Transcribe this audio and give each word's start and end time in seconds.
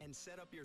and 0.00 0.14
set 0.14 0.38
up 0.38 0.52
your 0.52 0.64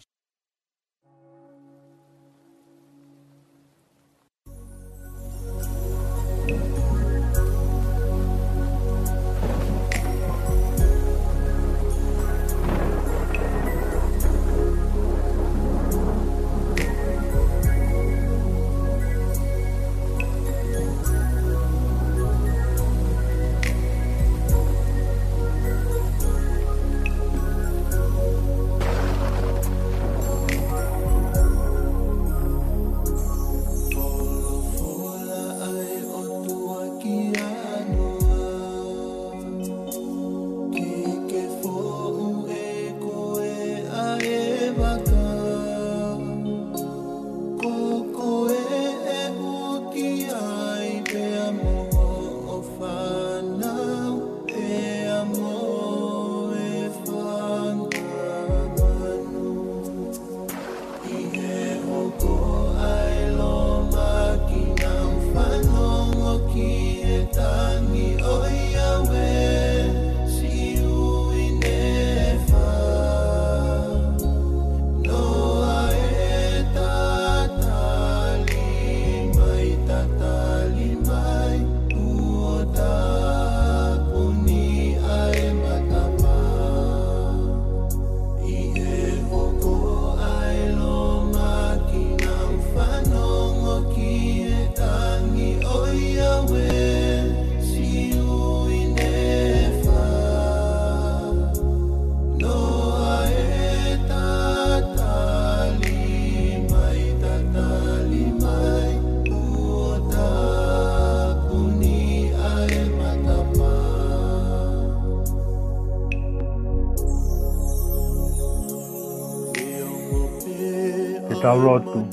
rotu. 121.56 122.06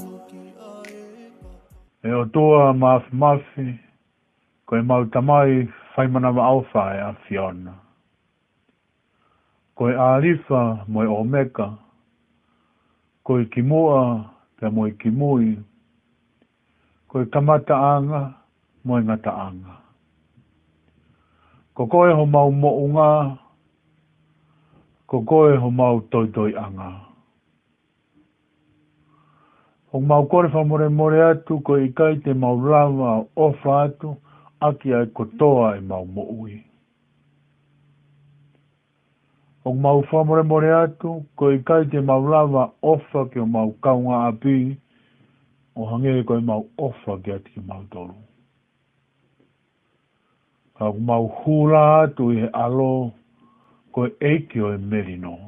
E 2.05 2.13
o 2.15 2.25
toa 2.27 2.73
maaf 2.73 3.03
mafi, 3.13 3.75
koe 4.67 4.83
mau 4.83 5.05
tamai 5.05 5.69
whai 5.97 6.07
manawa 6.09 6.47
au 6.47 6.67
whae 6.73 7.01
a 7.01 7.15
Fiona. 7.27 7.75
Koe 9.75 9.93
alifa 9.93 10.85
moe 10.89 11.07
o 11.07 11.25
meka, 11.25 11.71
koe 13.23 13.45
ki 13.51 13.63
mua 13.63 14.25
pia 14.59 14.71
moe 14.71 14.91
ki 14.91 15.11
mui, 15.11 15.57
koe 17.09 17.25
kamata 17.27 17.75
anga 17.77 18.35
moe 18.85 19.01
ngata 19.03 19.31
anga. 19.33 19.77
Ko 21.75 21.87
koe 21.87 22.13
ho 22.13 22.25
mau 22.27 22.51
mo 22.53 22.71
unga, 22.85 23.11
ko 25.07 25.21
koe 25.23 25.57
ho 25.57 25.71
mau 25.71 26.01
toi 26.11 26.27
toi 26.33 26.53
anga. 26.55 26.91
O 29.93 30.01
mau 30.01 30.27
kore 30.27 30.49
wha 30.51 30.65
more 30.65 30.91
more 30.91 31.19
atu, 31.23 31.61
ko 31.63 31.77
i 31.79 31.91
kai 31.99 32.15
te 32.23 32.33
mau 32.45 32.59
rawa 32.61 33.27
o 33.37 33.47
wha 33.53 33.77
atu, 33.85 34.17
aki 34.61 34.93
ai 34.95 35.07
kotoa 35.07 35.75
i 35.77 35.79
e 35.79 35.85
mau 35.93 36.05
mo'ui. 36.17 36.59
O 39.65 39.73
mau 39.75 40.03
wha 40.11 40.25
more 40.25 40.43
more 40.45 40.73
atu, 40.81 41.21
ko 41.37 41.53
i 41.55 41.63
kai 41.63 41.85
te 41.95 42.01
mau 42.03 42.27
rawa 42.27 42.67
o 42.83 42.99
wha 43.13 43.25
ki 43.31 43.39
o 43.47 43.47
mau 43.47 43.71
kaunga 43.87 44.19
api, 44.33 44.59
o 45.77 45.87
hange 45.95 46.19
e 46.19 46.25
ko 46.27 46.39
i 46.43 46.47
mau 46.51 46.67
o 46.83 46.91
wha 47.07 47.19
ki 47.23 47.33
ati 47.39 47.51
ki 47.55 47.61
mau 47.71 47.83
toru. 47.95 48.19
O 50.83 50.93
mau 50.99 51.29
hula 51.41 51.85
atu 52.05 52.33
i 52.35 52.43
he 52.43 52.51
alo, 52.67 53.13
ko 53.95 54.07
i 54.11 54.17
eiki 54.35 54.61
o 54.67 54.73
i 54.75 54.81
e 54.81 54.89
merino. 54.97 55.39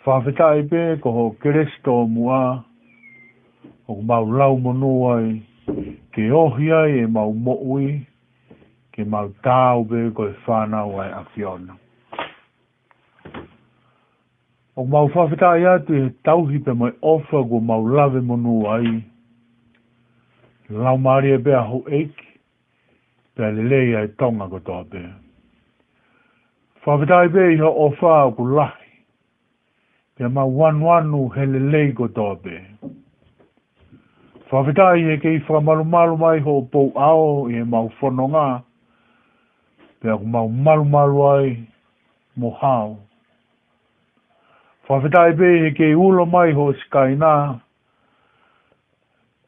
Whawhita 0.00 0.46
i 0.58 0.62
pē, 0.68 0.82
ko 1.04 1.10
ho 1.12 1.24
keresto 1.44 1.92
mua, 2.08 2.64
o 3.86 3.98
mau 4.00 4.22
lau 4.24 4.56
monua 4.56 5.16
ke 6.16 6.24
ohi 6.32 6.70
ai 6.72 7.02
e 7.02 7.02
mau 7.06 7.34
mo'ui, 7.36 7.98
ke 8.96 9.04
mau 9.04 9.28
tāu 9.44 9.84
pē 9.90 10.06
ko 10.16 10.30
e 10.30 10.32
whānau 10.46 10.96
ai 11.04 11.10
a 11.18 11.20
fiona. 11.34 11.76
O 14.80 14.86
mau 14.88 15.04
whawhita 15.12 15.52
atu 15.74 16.00
e 16.06 16.08
tauhi 16.24 16.62
pē 16.64 16.76
mai 16.84 16.96
ofa 17.12 17.44
ko 17.52 17.60
mau 17.60 17.84
lave 17.84 18.24
monuai, 18.30 18.86
ai, 20.64 20.76
lau 20.80 20.96
maari 20.96 21.36
e 21.36 21.42
pē 21.44 21.56
a 21.60 21.64
ho 21.68 21.84
eiki, 21.92 22.32
pē 23.36 23.52
le 23.58 23.68
leia 23.68 24.06
e 24.08 24.14
tonga 24.16 24.48
ko 24.48 24.64
tō 24.70 24.80
pē. 24.96 25.04
Whawhita 26.86 27.26
pē 27.36 27.50
i 27.52 27.60
ha 27.66 27.76
ofa 27.88 28.20
ko 28.38 28.48
lahi, 28.56 28.79
e 30.20 30.28
ma 30.28 30.44
wanu 30.44 30.88
anu 30.92 31.20
hele 31.34 31.58
leigo 31.72 32.08
tobe. 32.12 32.54
Whawhetai 34.50 35.12
e 35.16 35.16
kei 35.22 35.38
whamalu 35.48 35.84
malu 35.84 36.16
mai 36.22 36.38
ho 36.44 36.60
pou 36.72 36.92
ao 36.96 37.48
e 37.50 37.62
mau 37.64 37.88
whono 37.98 38.26
ngā, 38.28 38.46
pe 40.00 40.10
aku 40.12 40.26
mau 40.26 40.48
malu 40.48 40.84
malu 40.84 41.16
ai 41.28 41.48
mo 42.36 42.50
hao. 42.60 42.98
Whawhetai 44.88 45.32
pe 45.38 45.48
e 45.68 45.74
kei 45.78 45.94
ulo 45.96 46.26
mai 46.28 46.52
ho 46.52 46.66
skai 46.84 47.16
nā, 47.16 47.34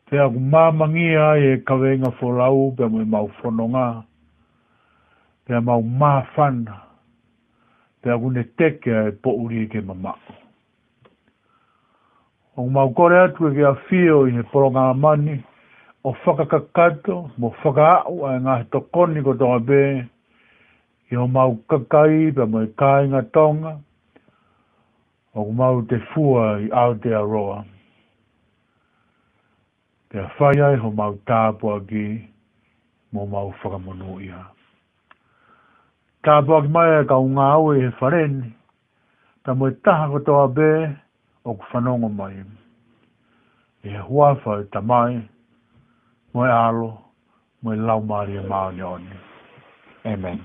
pe 0.09 0.23
aku 0.25 0.39
mamangi 0.41 1.09
ai 1.29 1.47
e 1.53 1.55
kawenga 1.69 2.15
wholau 2.21 2.71
pe 2.79 2.89
mo 2.89 3.03
e 3.05 3.11
mau 3.17 3.29
whono 3.43 3.67
ngā, 3.75 3.89
pe 5.45 5.61
mau 5.69 5.83
mafana, 5.83 6.79
pe 8.01 8.11
aku 8.17 8.31
ne 8.39 8.47
teke 8.57 8.95
e 9.11 9.19
pouri 9.21 9.67
e 9.67 9.73
ke 9.75 9.81
mamako 9.85 10.41
o 12.57 12.69
mau 12.69 12.91
kore 12.91 13.17
atu 13.25 13.49
e 13.49 13.55
kia 13.55 13.73
whio 13.89 14.17
i 14.29 14.35
he 14.37 14.43
poro 14.53 14.69
ngā 14.75 14.85
mani, 15.01 15.37
o 16.05 16.13
whakakakato, 16.25 17.15
mo 17.41 17.51
whakaau 17.63 18.27
ai 18.29 18.41
ngā 18.45 18.57
he 18.61 18.67
tokoni 18.75 19.23
ko 19.25 19.33
tonga 19.43 19.61
bē, 19.71 19.81
i 21.13 21.17
o 21.17 21.27
mau 21.27 21.55
kakai 21.73 22.29
pa 22.37 22.45
mo 22.45 22.61
i 22.67 22.69
kāinga 22.85 23.23
tonga, 23.39 23.73
o 25.35 25.47
mau 25.63 25.81
te 25.89 25.97
fua 26.13 26.45
i 26.61 26.69
Aotearoa. 26.83 27.63
Te 30.13 30.21
a 30.21 30.29
whai 30.37 30.59
ai 30.67 30.77
ho 30.83 30.91
mau 30.99 31.17
tāpua 31.33 31.79
ki, 31.89 32.05
mo 33.17 33.25
mau 33.33 33.49
whakamonu 33.63 34.19
ia. 34.27 34.43
Tāpua 36.29 36.61
ki 36.67 36.75
mai 36.77 36.89
e 37.01 37.09
ka 37.09 37.17
unga 37.17 37.49
au 37.57 37.73
e 37.75 37.81
he 37.87 37.95
wharen, 38.01 38.43
ta 39.43 39.55
mo 39.57 39.73
i 39.73 39.79
taha 39.89 40.11
ko 40.13 40.19
toa 40.29 40.49
bē, 40.61 40.75
o 41.45 41.51
ku 41.59 41.65
whanongo 41.71 42.09
mai. 42.19 42.39
E 43.91 43.93
hua 44.07 44.29
whau 44.43 44.63
ta 44.73 44.81
mai, 44.89 45.15
moe 46.33 46.49
alo, 46.67 46.91
moe 47.63 47.75
lau 47.87 48.01
maria 48.11 48.41
e 48.43 48.49
maa 48.51 48.69
ni 48.75 48.81
Amen. 48.85 49.09
Amen. 50.13 50.41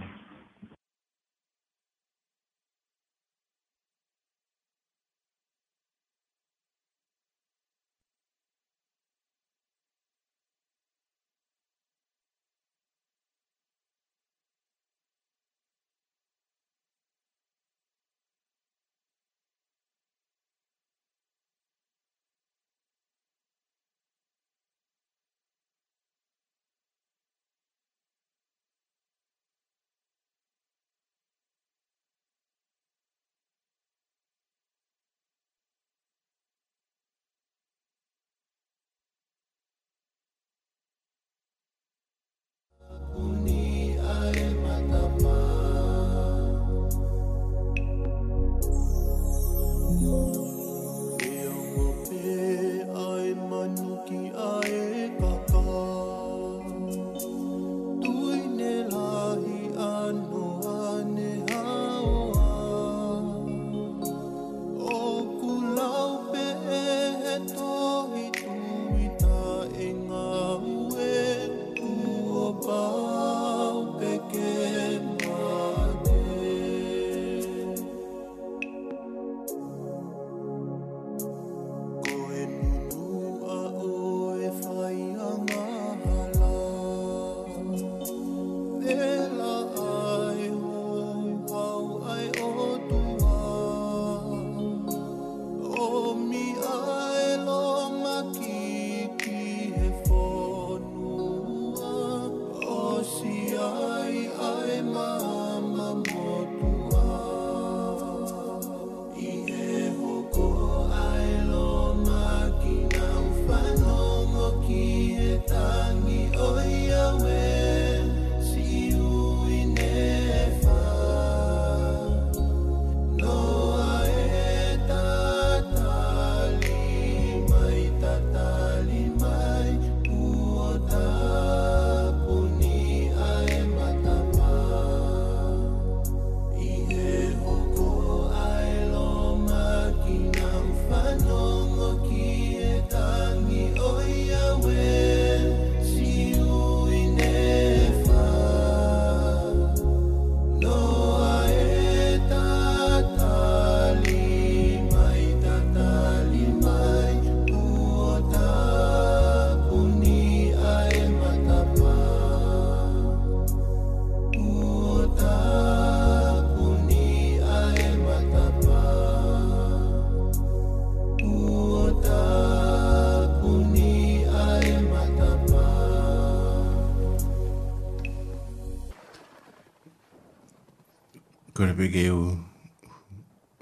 ke 181.90 182.12
u 182.12 182.36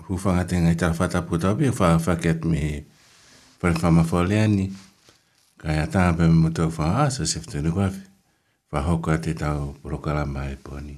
hufanga 0.09 0.43
te 0.49 0.57
ngai 0.59 0.75
tara 0.75 0.93
whata 0.97 1.21
puta 1.21 1.49
api, 1.53 1.69
wha 1.77 1.97
whaket 2.05 2.39
me 2.51 2.61
pare 3.59 3.73
whama 3.81 4.01
whalea 4.09 4.47
ni. 4.47 4.65
Kaya 5.57 5.87
tanga 5.87 6.17
pe 6.17 6.23
me 6.27 6.35
mutau 6.49 6.69
wha 6.77 6.87
asa 7.05 7.23
ah, 7.23 7.25
sefte 7.25 7.61
nuk 7.61 7.77
afi. 7.79 8.01
Wha 8.71 8.79
hoko 8.85 9.11
a 9.13 9.17
te 9.21 9.33
tau 9.33 9.75
porokala 9.81 10.25
mai 10.27 10.55
po 10.63 10.77
ni. 10.81 10.95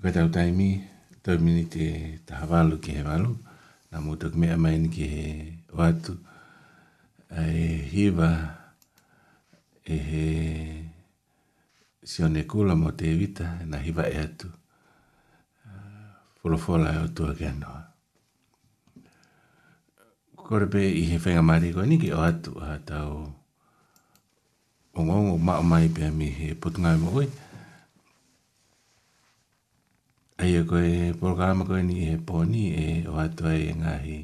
Kaitau 0.00 0.28
taimi, 0.32 0.80
tau 1.24 1.36
mini 1.38 1.64
te 1.72 2.18
taha 2.26 2.44
walu 2.50 2.78
ki 2.80 2.92
he 2.96 3.02
walu, 3.04 3.36
na 3.92 4.00
mutak 4.00 4.32
mea 4.34 4.56
mai 4.56 4.78
ni 4.80 4.88
ki 4.88 5.06
he 5.14 5.24
watu. 5.76 6.16
Ai 7.30 7.84
hiva, 7.92 8.30
e 9.84 9.96
he... 9.96 9.98
he 10.08 10.79
si 12.04 12.24
on 12.24 12.32
kuulla 12.48 12.72
mo 12.74 12.92
te 12.96 13.12
vita, 13.18 13.58
na 13.68 13.78
hyvä 13.78 14.02
etu. 14.04 14.48
Fulofola 16.42 16.90
ei 16.92 16.98
ole 16.98 17.08
tuo 17.08 17.34
kenoa. 17.38 17.80
Korpe 20.36 20.78
ei 20.78 21.12
he 21.12 21.18
fenga 21.18 21.42
mariko, 21.42 21.82
niinkin 21.82 22.14
on 22.16 22.24
atu, 22.24 22.60
että 22.74 23.02
on 23.04 23.34
ongo 24.94 25.38
maa 25.38 25.62
mai 25.62 25.88
pia 25.88 26.12
mi 26.12 26.26
he 26.40 26.54
putungai 26.54 26.94
e 26.94 26.98
mo 26.98 27.10
koi. 27.10 27.30
Ai 30.38 30.56
ako 30.58 30.76
e 30.78 31.14
programma 31.20 31.64
koi 31.64 31.82
ni 31.82 32.08
he 32.10 32.18
poni, 32.26 32.62
e 32.84 33.08
o 33.08 33.14
atu 33.18 33.46
ai 33.46 33.62
e 33.70 33.74
ngahi, 33.74 34.16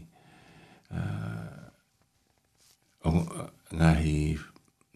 ngahi, 3.77 4.19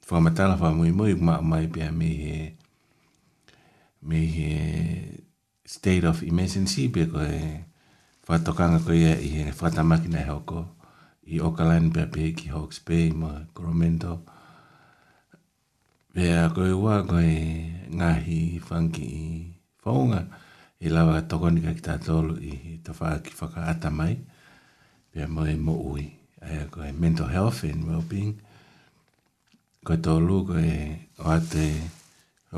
Fua 0.07 0.21
matala 0.21 0.57
fua 0.57 0.73
mui 0.75 0.91
mui 0.93 1.15
kuma 1.19 1.39
mai 1.43 1.67
pia 1.73 1.93
mi 1.93 2.09
he, 2.23 2.37
uh, 2.51 2.60
me 4.03 4.25
he 4.27 5.23
state 5.65 6.05
of 6.09 6.23
emergency 6.25 6.89
pe 6.89 7.05
ko 7.13 7.21
e 7.21 7.41
whatokanga 8.27 8.79
ko 8.87 8.91
ia 8.97 9.13
i 9.21 9.29
he 9.35 9.43
whatamakina 9.61 10.19
e 10.25 10.29
hoko 10.31 10.59
i 11.29 11.35
Auckland 11.47 11.89
pe 11.95 12.03
pe 12.13 12.23
ki 12.37 12.47
Hawke's 12.55 12.81
Bay 12.87 13.07
ma 13.21 13.31
Coromento 13.55 14.13
pe 16.17 16.23
a 16.33 16.45
koe 16.55 16.73
ua 16.83 16.95
ko 17.11 17.17
e 17.19 17.39
ngahi 17.99 18.39
whanki 18.69 19.07
i 19.23 19.27
whaunga 19.85 20.21
i 20.83 20.87
e 20.89 20.93
lawa 20.95 21.17
tokonika 21.33 21.75
ki 21.77 21.83
tātolu 21.89 22.35
i 22.53 22.53
he 22.63 22.73
tawha 22.87 23.11
ki 23.27 23.33
whakaata 23.41 23.89
mai 23.99 24.15
pe 25.11 25.17
a 25.27 25.29
mo 25.35 25.43
e 25.55 25.57
mo 25.67 25.75
ui 25.93 26.07
ai 26.47 26.57
a 26.63 26.65
koe 26.73 26.89
mental 27.03 27.29
health 27.37 27.61
and 27.69 27.85
well-being 27.91 28.33
ko 29.85 29.91
e 30.01 30.03
tōlu 30.07 30.37
ko 30.49 30.55
e 30.63 30.79
o 31.21 31.25
ate 31.37 31.65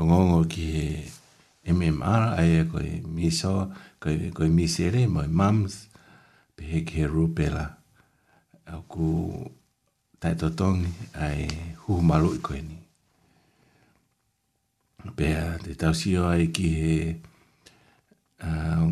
ngongo 0.07 0.39
ki 0.51 0.65
he 0.77 0.85
MMR 1.63 2.35
ai 2.35 2.67
koe 2.67 2.87
miso, 3.07 3.71
koe, 4.03 4.31
koe 4.35 4.49
misere 4.59 5.01
mo 5.13 5.21
mams 5.39 5.73
pe 6.55 6.63
heki 6.71 6.93
he 7.03 7.07
rupela. 7.13 7.65
Au 8.71 8.81
ku 8.91 9.07
tai 10.19 10.33
totongi 10.39 10.89
ai 11.25 11.39
huhu 11.83 12.01
malu 12.09 12.29
i 12.37 12.41
koe 12.45 12.59
ni. 12.69 12.77
Pea 15.17 15.41
te 15.63 15.71
tausio 15.81 16.21
ai 16.33 16.45
ki 16.55 16.67
he 16.81 16.91
uh, 18.47 18.83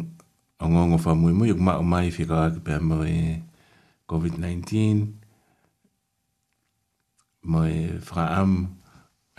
ongongo 0.64 0.98
whamui 1.04 1.34
mui, 1.38 1.52
ma 1.66 1.74
o 1.80 1.84
mai 1.92 2.08
whika 2.16 2.40
pea 2.66 2.80
mo 2.88 2.98
e 3.18 3.22
COVID-19, 4.12 5.08
mo 7.52 7.60
e 7.78 7.98
whaam 8.12 8.52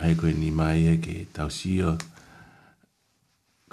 ai 0.03 0.13
koe 0.21 0.33
ni 0.41 0.49
mai 0.59 0.79
e 0.93 0.97
ke 1.03 1.15
tausio 1.35 1.89
ai 1.97 2.11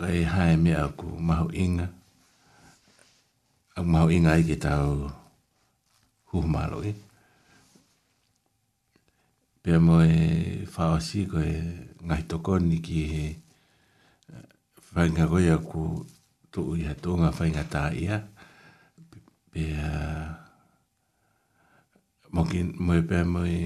kai 0.00 0.25
hai 0.25 0.57
mea 0.57 0.88
ku 0.97 1.21
maho 1.21 1.52
inga. 1.52 1.85
Ang 3.76 3.87
maho 3.92 4.09
inga 4.09 4.33
ai 4.33 4.45
ki 4.49 4.57
tau 4.57 5.12
huhumalo 6.33 6.78
e. 6.88 6.92
Pea 9.61 9.76
mo 9.87 9.97
e 10.00 10.16
whaosi 10.73 11.21
ko 11.30 11.37
e 11.45 11.52
ngai 12.09 12.23
tokoni 12.30 12.78
ki 12.85 12.99
he 13.12 13.25
whainga 14.97 15.25
koia 15.30 15.57
ku 15.69 15.83
tuu 16.52 16.73
iha 16.80 16.92
tōnga 17.02 17.28
whainga 17.37 17.64
tā 17.73 17.92
ia. 18.02 18.16
Pea 19.52 19.85
mokin 22.33 22.66
mo 22.85 22.92
e 22.97 23.02
pea 23.09 23.25
mo 23.33 23.42
e 23.45 23.59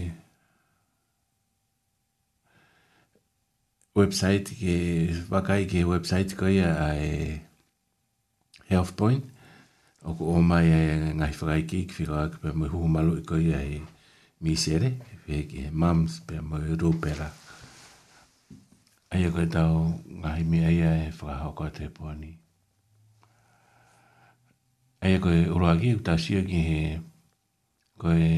website 3.95 4.51
ke 4.59 4.75
wakai 5.31 5.71
ke 5.71 5.87
website 5.87 6.35
ko 6.35 6.51
ia 6.51 6.91
e 6.99 7.39
health 8.67 8.99
point 8.99 9.23
o 10.03 10.11
ko 10.19 10.35
o 10.35 10.37
mai 10.43 10.67
e 10.67 10.81
ngai 11.15 11.31
fai 11.31 11.63
ki 11.63 11.87
ki 11.87 11.95
fira 12.03 12.27
ka 12.31 12.37
pe 12.43 12.51
mo 12.59 12.67
huma 12.67 13.07
lo 13.07 13.15
ko 13.23 13.39
ia 13.39 13.63
e 13.63 13.79
mi 14.43 14.59
sere 14.59 14.91
ve 15.27 15.37
ke 15.51 15.71
mams 15.71 16.27
pe 16.27 16.35
mo 16.43 16.59
ro 16.59 16.91
pera 17.05 17.31
ai 19.15 19.31
ko 19.35 19.47
ta 19.55 19.63
ngai 20.23 20.43
mi 20.43 20.59
ai 20.67 20.79
e 20.91 20.93
fra 21.19 21.35
ho 21.47 21.55
ko 21.59 21.71
te 21.77 21.87
poni 21.99 22.33
ai 25.07 25.15
ko 25.23 25.31
o 25.55 25.57
ro 25.63 25.67
agi 25.75 25.91
ta 26.05 26.19
si 26.23 26.35
ki 26.51 26.61
he 26.69 26.83
ko 28.01 28.11
e 28.11 28.33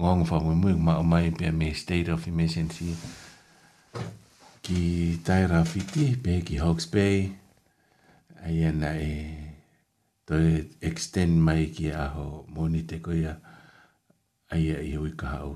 ngong 0.00 0.24
fa 0.24 0.40
mo 0.40 0.56
mo 0.56 0.92
mai 1.12 1.28
pe 1.38 1.52
me 1.58 1.68
state 1.84 2.08
of 2.08 2.24
emergency 2.32 2.96
ki 4.62 5.18
Taira 5.26 5.64
Whiti, 5.66 6.14
pe 6.22 6.38
ki 6.46 6.56
Hawke's 6.62 6.86
Bay, 6.92 7.16
ai 8.46 8.62
ana 8.68 8.90
e 9.12 9.14
to 10.26 10.34
e 10.38 10.70
extend 10.88 11.34
mai 11.46 11.64
ki 11.74 11.86
aho 12.04 12.24
moni 12.54 12.80
te 12.88 12.96
koia 13.04 13.32
ai 14.54 14.62
e 14.72 14.76
iho 14.90 15.02
i 15.10 15.10
ka 15.20 15.26
hau. 15.34 15.50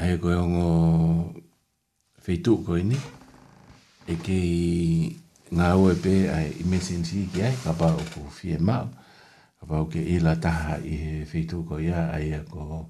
Ai 0.00 0.10
e 0.16 0.16
koe 0.22 0.36
ongo 0.44 0.68
feitu 2.24 2.52
koe 2.66 2.80
ni, 2.90 2.96
e 4.08 4.14
kei 4.24 4.52
ngā 5.56 5.68
ue 5.84 5.92
pe 6.04 6.14
ai 6.36 6.48
i 6.64 6.64
mesin 6.72 7.02
si 7.08 7.18
ki 7.32 7.40
ai, 7.52 7.54
ka 7.62 7.72
pa 7.78 7.88
o 7.92 8.02
ku 8.12 8.22
fie 8.40 8.56
mau, 8.68 8.86
ka 9.60 9.68
pa 9.68 9.74
o 9.84 9.92
ke 9.92 10.00
i 10.16 10.16
la 10.24 10.32
taha 10.44 10.74
i 10.80 10.94
he 11.04 11.14
feitu 11.32 11.58
koe 11.68 11.80
ia 11.92 12.00
ai 12.16 12.26
e 12.40 12.44
koe 12.50 12.80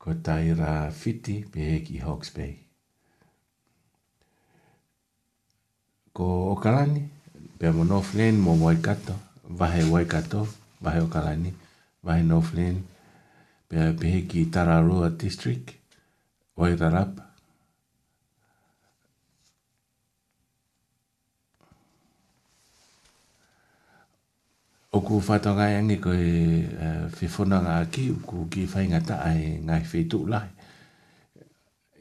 ko 0.00 0.14
taira 0.26 0.88
fiti 1.00 1.34
pe 1.52 1.60
heki 1.70 1.98
Hawke's 2.04 2.30
Bay. 2.34 2.54
Ko 6.16 6.26
Okalani, 6.56 7.02
pe 7.60 7.66
mo 7.76 7.84
Northland, 7.84 8.40
mo 8.40 8.56
Waikato, 8.64 9.14
vahe 9.58 9.82
Waikato, 9.92 10.46
vahe 10.84 11.00
Okalani, 11.06 11.52
vahe 12.04 12.22
Northland, 12.32 12.80
pe 13.68 13.92
pe 14.00 14.10
heki 14.14 14.46
Tararua 14.50 15.10
District, 15.22 15.68
Wairarapa, 16.56 17.29
o 25.00 25.00
ku 25.02 25.16
whatangai 25.24 25.80
angi 25.80 25.96
koe 25.96 26.28
uh, 26.76 27.08
whiwhona 27.16 27.56
ngā 27.64 27.76
ki 27.92 28.04
u 28.12 28.18
ku 28.28 28.44
ki 28.52 28.66
whaingata 28.68 29.16
ai 29.24 29.56
ngai 29.64 29.82
whetu 29.88 30.26
lai 30.28 30.44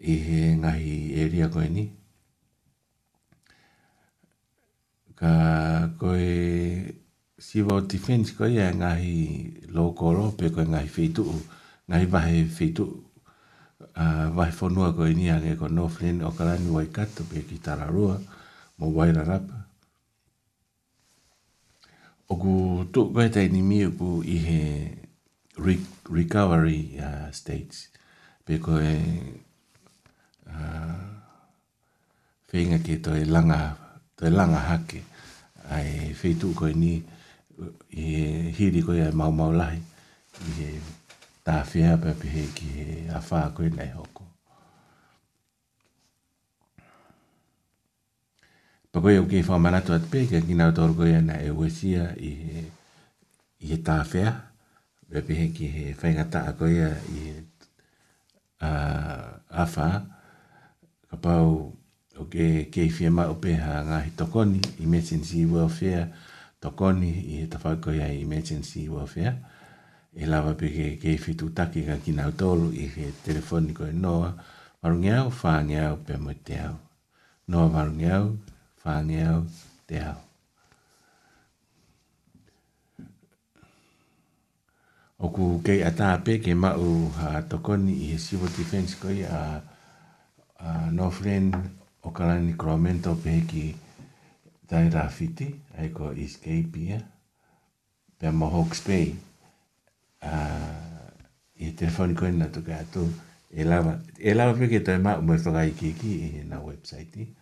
i 0.04 0.16
he 0.26 0.42
ngai 0.60 0.84
e 1.16 1.22
ria 1.32 1.48
koe 1.54 1.68
ni 1.76 1.86
ka 5.16 5.32
koe 6.02 6.28
siwa 7.48 7.80
o 7.80 7.86
defense 7.88 8.36
koe 8.36 8.52
e 8.52 8.68
ngai 8.68 9.16
lōkoro 9.76 10.34
pe 10.38 10.52
koe 10.52 10.68
ngai 10.68 10.88
whetu 10.96 11.24
ngai 11.88 12.04
wahe 12.12 12.44
whetu 12.58 12.84
uh, 13.96 14.28
ah, 14.28 14.28
wahe 14.36 14.52
whanua 14.60 14.92
koe 14.96 15.14
ni 15.16 15.30
ange 15.32 15.56
ko 15.56 15.68
Northland 15.72 16.20
o 16.28 16.32
karani 16.36 16.68
waikato 16.70 17.24
pe 17.32 17.48
ki 17.48 17.60
tararua 17.64 18.20
mo 18.78 18.92
wairarapa 18.96 19.59
o 22.30 22.34
ku 22.38 22.54
tō 22.94 23.02
koe 23.14 23.26
te 23.34 23.42
ni 23.50 23.62
mia 23.66 23.90
ku 24.00 24.22
i 24.22 24.38
he 24.46 24.62
re 25.58 25.76
recovery 26.14 27.02
uh, 27.02 27.28
states. 27.34 27.90
Pe 28.46 28.62
koe 28.62 28.94
uh, 30.46 31.02
whenga 32.54 32.80
ke 32.86 33.02
tō 33.02 33.18
e 33.18 33.26
langa, 33.34 33.60
tō 34.18 34.30
e 34.30 34.34
langa 34.34 34.62
hake 34.70 35.02
ai 35.74 36.14
whetū 36.22 36.54
koe 36.58 36.72
ni 36.78 36.94
i 37.98 38.08
he 38.14 38.56
hiri 38.62 38.86
koe 38.86 39.02
ai 39.02 39.14
mau 39.14 39.34
mau 39.34 39.50
lahi 39.50 39.82
i 40.46 40.50
he 40.62 40.70
tāwhia 41.46 41.98
pepe 42.06 42.30
he 42.38 42.44
ki 42.56 42.68
he 42.78 42.88
awha 43.18 43.48
koe 43.58 43.70
nei 43.78 43.90
hoko. 43.98 44.19
Papai 48.92 49.20
o 49.22 49.26
kei 49.30 49.44
whao 49.48 49.60
manatu 49.62 49.92
at 49.94 50.06
pe, 50.12 50.20
kei 50.30 50.56
nga 50.58 50.66
tōru 50.78 50.94
koe 51.00 51.12
ana 51.20 51.36
e 51.50 51.52
wesia 51.60 52.04
i 52.30 52.32
he, 52.42 52.62
i 53.64 53.70
he 53.70 53.78
tāwhea, 53.90 54.30
wepi 55.14 55.34
he 55.40 55.46
ki 55.58 55.68
he 55.76 55.84
whaingata 56.00 56.40
a 56.50 56.54
koe 56.58 56.70
i 56.72 57.20
he 57.20 57.36
uh, 58.66 59.30
awha, 59.64 59.88
ka 61.10 61.16
pau 61.26 61.50
o 62.22 62.26
ke 62.34 62.46
kei 62.74 62.90
whia 62.96 63.12
mao 63.20 63.36
pe 63.46 63.54
ha 63.62 63.76
ngahi 63.92 64.10
tokoni, 64.18 64.58
emergency 64.86 65.46
welfare, 65.54 66.04
tokoni 66.62 67.12
i 67.30 67.38
he 67.44 67.48
tawhau 67.54 67.78
koe 67.86 67.98
i 68.02 68.10
emergency 68.26 68.90
welfare, 68.98 69.36
e 70.18 70.24
lawa 70.34 70.56
pe 70.58 70.74
ke 70.78 70.88
kei 71.06 71.18
whitu 71.26 71.54
taki 71.58 71.86
ka 71.92 72.02
ki 72.04 72.18
nga 72.18 72.26
tōru 72.44 72.74
i 72.74 72.90
he 72.98 73.12
telefoni 73.24 73.78
koe 73.80 73.94
noa, 74.04 74.34
marungiau, 74.82 75.30
whaangiau, 75.42 76.02
pe 76.06 76.18
mo 76.24 76.34
te 76.44 76.58
au. 76.66 76.76
Noa 77.54 77.70
marungiau, 77.78 78.34
Fanio 78.90 79.46
Diao. 79.86 80.18
Oku 85.22 85.62
ku 85.62 85.74
ata 85.88 86.08
a 86.14 86.16
tāpe 86.18 86.56
ma 86.58 86.72
mau 86.74 87.12
ha 87.20 87.42
tokoni 87.52 87.94
i 87.94 88.06
he 88.12 88.18
civil 88.18 88.50
koi 89.02 89.20
a, 89.30 89.62
no 90.98 91.12
friend 91.12 91.54
o 92.04 92.10
kalani 92.10 92.58
kromento 92.58 93.14
pe 93.24 93.34
ki 93.52 93.68
tai 94.68 94.88
rafiti 94.90 95.48
ai 95.78 95.90
ko 95.94 96.10
iskei 96.26 96.64
pia 96.74 96.98
pe 98.18 98.28
mo 98.34 98.50
Hawke's 98.50 98.82
Bay 98.88 99.14
a 100.22 100.34
i 101.66 101.76
telefoni 101.78 102.16
koe 102.16 102.32
na 102.32 102.50
tuka 102.50 102.74
atu 102.82 103.06
e 103.54 103.62
lava 103.70 103.94
e 104.18 104.34
lava 104.34 104.58
pe 104.58 104.66
ke 104.68 104.82
toi 104.82 104.98
mau 104.98 105.22
mo 105.22 105.34
whakai 105.38 105.72
ki 105.78 105.90
ki 106.00 106.12
na 106.50 106.58
website 106.66 107.38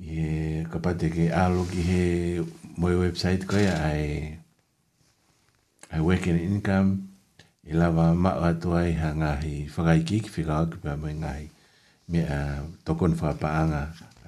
ye 0.00 0.64
kapate 0.72 1.12
ke 1.12 1.28
alo 1.28 1.68
ki 1.68 1.82
he 1.84 2.04
moi 2.80 2.96
website 2.96 3.44
ko 3.44 3.60
ya 3.60 3.76
ai 3.92 4.40
ai 5.92 6.00
working 6.00 6.40
income 6.40 7.12
i 7.68 7.76
e 7.76 7.76
lava 7.76 8.16
ma 8.16 8.32
atu 8.48 8.72
ai 8.72 8.96
hanga 8.96 9.36
hi 9.44 9.68
fagai 9.68 10.00
ki 10.06 10.24
ki 10.24 10.28
fika 10.32 10.64
ki 10.72 10.76
pa 10.80 10.96
mai 10.96 11.14
ngai 11.20 11.44
me 12.10 12.20
a 12.24 12.38
tokon 12.88 13.12
fa 13.20 13.36
pa 13.40 13.48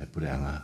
ai 0.00 0.06
pure 0.12 0.28
anga 0.36 0.56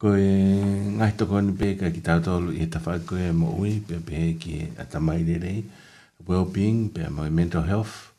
ko 0.00 0.08
e 0.14 1.10
tokon 1.18 1.46
pe 1.58 1.66
ka 1.82 1.90
ki 1.94 2.00
tau 2.06 2.18
tolu 2.26 2.50
i 2.62 2.70
ta 2.72 2.78
fa 2.78 2.94
ko 3.08 3.14
mo 3.42 3.48
ui 3.58 3.82
pe 3.88 3.96
pe 4.06 4.38
ki 4.40 4.54
atamai 4.82 5.26
dere 5.28 5.54
well 6.26 6.46
being 6.54 6.94
pe 6.94 7.02
mo 7.14 7.22
mental 7.38 7.66
health 7.66 8.13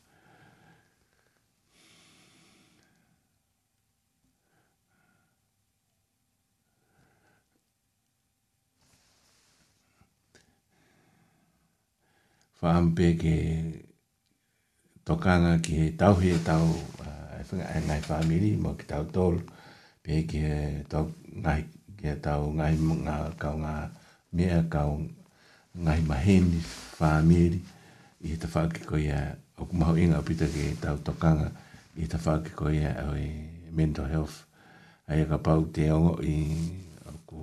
whaampe 12.66 13.14
ke 13.14 13.36
tokanga 15.06 15.62
ki 15.62 15.72
he 15.78 15.86
tau 15.94 16.18
he 16.18 16.34
tau 16.42 16.66
e 17.38 17.40
whanga 17.46 17.62
e 17.62 17.78
ngai 17.86 18.02
whamiri 18.10 18.50
mo 18.62 18.70
ki 18.78 18.84
tau 18.90 19.02
tōlu 19.14 19.38
pe 20.02 20.12
ke 20.30 20.42
tau 20.90 21.04
ngai 21.44 21.60
ki 21.96 22.04
he 22.10 22.14
tau 22.26 22.42
ngai 22.58 22.74
ngā 23.06 23.14
kau 23.42 23.54
ngā 23.62 23.74
mea 24.34 24.58
kau 24.74 24.92
ngai 25.84 26.00
maheni 26.10 26.58
whamiri 27.00 27.58
i 27.62 28.26
he 28.34 28.36
ta 28.42 28.48
whaki 28.54 28.80
ko 28.88 28.94
ia 29.06 29.20
o 29.62 29.70
kumau 29.70 29.94
inga 30.02 30.18
pita 30.26 30.46
ki 30.54 30.64
tau 30.82 30.96
tokanga 31.06 31.46
i 31.94 32.00
he 32.02 32.06
ta 32.12 32.18
whaki 32.26 32.50
ko 32.58 32.64
ia 32.78 32.90
au 33.06 33.14
e 33.14 33.28
mental 33.78 34.06
health 34.12 34.36
a 35.06 35.14
ia 35.18 35.24
ka 35.30 35.38
pau 35.44 35.60
te 35.74 35.82
ongo 35.96 36.12
i 36.34 36.34
o 37.14 37.14
ku 37.30 37.38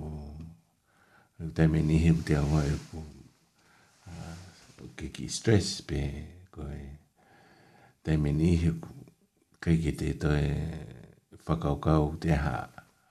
te 1.56 1.62
meni 1.72 1.96
he 2.04 2.10
te 2.28 2.34
ongo 2.44 2.60
e 2.60 2.74
ku 2.92 2.98
ke 4.96 5.06
ki 5.14 5.24
stress 5.32 5.68
pe 5.88 6.00
ko 6.52 6.60
e 6.68 6.84
te 8.04 8.10
meni 8.22 8.48
he 8.62 8.70
ke 9.62 9.70
ki 9.82 9.92
te 10.00 10.08
to 10.20 10.28
e 10.36 10.48
whakaukau 11.46 12.04
te 12.22 12.30
ha 12.44 12.56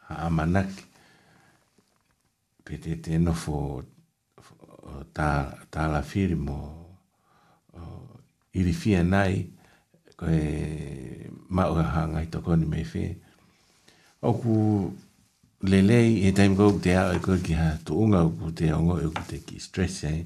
ha 0.06 0.14
amanak 0.28 0.70
pe 2.66 2.74
te 2.84 2.92
te 3.06 3.14
nofo 3.26 3.58
ta, 5.18 5.30
ta 5.74 5.82
la 5.94 6.02
firi 6.12 6.38
mo 6.48 6.60
iri 8.60 8.74
fia 8.82 9.02
nai 9.14 9.36
ko 10.20 10.26
e 10.30 10.46
mao 11.56 11.74
ha 11.94 12.02
ngai 12.12 12.28
toko 12.34 12.52
ni 12.58 12.66
mei 12.74 12.86
fe 12.94 13.04
oku 14.30 14.54
lelei 15.72 16.10
e 16.28 16.30
taim 16.38 16.54
kou 16.60 16.72
te 16.86 16.92
ao 17.02 17.10
e 17.18 17.20
kou 17.26 17.40
ki 17.46 17.54
ha 17.62 17.68
tuunga 17.86 18.20
oku 18.30 18.46
te 18.60 18.66
ongo 18.78 18.96
e 19.04 19.06
oku 19.10 19.22
te 19.32 19.38
ki 19.48 19.56
stress 19.68 19.98
e 20.10 20.14
eh? 20.18 20.22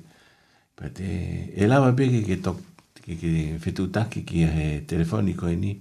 Pate, 0.77 1.03
eh, 1.03 1.51
e 1.57 1.65
lawa 1.65 1.89
peke 1.97 2.19
ke 2.21 2.35
tok, 2.45 2.59
ke 3.05 3.15
ke 3.17 3.29
fetu 3.63 3.87
taki 3.93 4.21
ki 4.29 4.43
he 4.55 4.65
telefoni 4.91 5.33
koe 5.39 5.55
ni, 5.57 5.71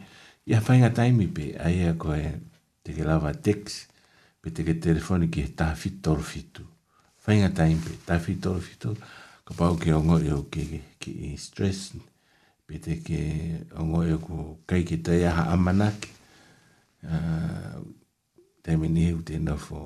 ia 0.48 0.60
whainga 0.64 0.88
taimi 0.98 1.26
pe, 1.36 1.50
ai 1.64 1.84
a 1.88 1.92
koe 2.00 2.16
te 2.82 2.94
ke 2.96 3.04
lawa 3.04 3.34
teks, 3.48 3.74
pe 4.40 4.54
te 4.56 4.64
ke 4.64 4.78
telefoni 4.86 5.28
ki 5.28 5.44
he 5.44 5.50
ta 5.58 5.66
fitor 5.82 6.22
fitu. 6.30 6.64
Whainga 7.26 7.50
taimi 7.58 7.76
pe, 7.84 7.92
ta 8.08 8.16
fitor 8.26 8.56
fitu, 8.64 8.94
ka 9.44 9.58
pau 9.60 9.76
ke 9.82 9.92
ongo 10.00 10.16
e 10.24 10.32
o 10.32 10.40
ke, 10.54 10.64
ke, 10.72 10.80
ke 11.00 11.12
e 11.28 11.34
stress, 11.44 11.90
pe 12.64 12.80
te 12.88 12.96
ke 13.04 13.20
ongo 13.82 14.00
e 14.08 14.16
o 14.16 14.22
ko 14.24 14.40
kai 14.64 14.80
ke 14.88 14.96
te 15.04 15.20
aha 15.28 15.50
amanake, 15.58 16.08
uh, 17.04 17.76
taimi 18.64 18.88
ni 18.96 19.10
heu 19.12 19.20
te 19.28 19.36
nofo, 19.44 19.84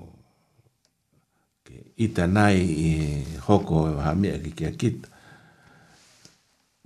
ke 1.71 1.79
ita 2.01 2.27
nai 2.27 2.57
i 2.59 2.91
hoko 3.47 3.77
e 3.91 3.93
waha 3.97 4.15
mea 4.15 4.39
ki 4.43 4.51
kia 4.59 4.73
kita. 4.75 5.09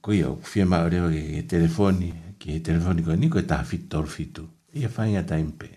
Ko 0.02 0.12
ia 0.12 0.28
o 0.28 0.36
kufia 0.36 0.66
mao 0.68 0.88
reo 0.88 1.08
ke 1.08 1.20
ke 1.32 1.42
telefoni, 1.48 2.12
ke 2.38 2.58
ke 2.58 2.60
telefoni 2.60 3.02
koe 3.04 3.16
niko 3.16 3.38
e 3.40 3.46
taha 3.48 3.64
fitu 3.64 3.86
tolu 3.88 4.08
fitu. 4.10 4.42
Ia 4.76 4.88
whainga 4.88 5.22
ta 5.28 5.36
impe. 5.40 5.68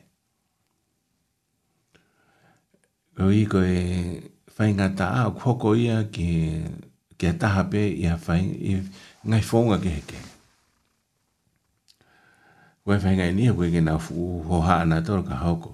Ko 3.16 3.30
i 3.32 3.46
koe 3.48 3.72
whainga 4.58 4.88
ta 4.98 5.06
a 5.16 5.22
o 5.32 5.32
hoko 5.40 5.76
ia 5.78 6.04
ke 6.12 6.28
ke 7.18 7.32
taha 7.40 7.64
pe 7.72 7.88
ia 8.04 8.18
whainga 8.26 8.56
i 8.72 8.74
ngai 9.30 9.44
whonga 9.50 9.78
ke 9.80 9.90
heke. 10.00 10.20
Ko 12.84 12.94
e 12.98 13.00
whainga 13.00 13.26
i 13.32 13.38
nia 13.40 13.54
koe 13.56 13.72
ke 13.72 13.80
nau 13.80 14.00
fuu 14.02 14.44
hoha 14.52 14.82
ana 14.84 15.00
tolu 15.02 15.24
ka 15.24 15.36
hoko. 15.46 15.72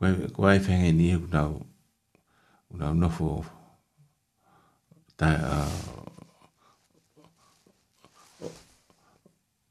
Ko 0.00 0.48
e 0.48 0.56
whainga 0.56 0.88
i 0.88 0.96
nia 0.96 1.18
koe 1.20 1.32
nau 1.36 1.52
fuu 1.52 1.72
una 2.76 2.90
una 2.90 3.08
fo 3.08 3.44
ta 5.18 5.26
uh, 5.56 5.74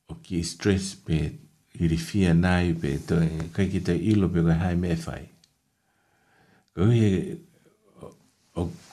o 0.08 0.12
ki 0.24 0.40
stress 0.48 0.88
pe 1.06 1.18
iri 1.84 1.98
fia 2.08 2.32
nai 2.44 2.68
pe 2.82 2.92
to 3.08 3.16
kai 3.56 3.68
ki 3.74 3.82
te 3.90 3.94
ilo 4.12 4.26
pe 4.36 4.40
ga 4.48 4.56
hai 4.64 4.76
me 4.84 4.90
fai 5.06 5.26
ko 6.76 6.82
ye 7.00 7.10
o 8.04 8.06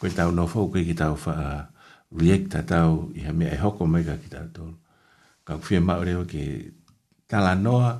ko 0.00 0.06
ta 0.18 0.24
no 0.38 0.44
fo 0.54 0.60
ko 0.74 0.78
ki 0.90 0.94
ta 1.02 1.06
o 1.14 1.16
fa 1.26 1.32
uh, 1.46 1.62
reacta 2.20 2.60
tau 2.72 2.92
i 3.18 3.20
ha 3.28 3.32
mea 3.38 3.52
e 3.54 3.56
hoko 3.60 3.82
mega 3.86 4.14
ki 4.22 4.28
tau 4.32 4.46
tōru. 4.56 4.74
Ka 5.46 5.52
kuwhia 5.60 5.80
maureo 5.88 6.22
ke 6.32 6.44
tala 7.30 7.52
noa 7.54 7.90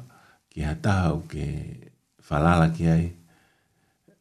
ki 0.50 0.60
ha 0.66 0.74
taha 0.86 1.08
o 1.18 1.20
ke 1.30 1.44
whalala 2.30 2.66
ki 2.74 2.84
ai 2.96 3.06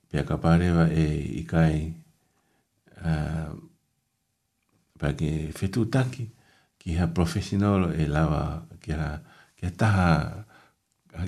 pia 0.10 0.26
ka 0.26 0.40
pareva 0.42 0.90
e 0.90 1.06
i 1.40 1.44
kai 1.46 1.94
uh, 3.06 3.50
pake 4.98 5.54
fetu 5.56 5.86
taki 5.86 6.26
ki 6.82 6.98
ha 6.98 7.06
professional 7.14 7.92
e 7.94 8.10
lava 8.10 8.66
ki 8.82 8.92
ha 8.98 9.10
ki 9.56 9.64
ha 9.70 9.74
taha 9.84 10.08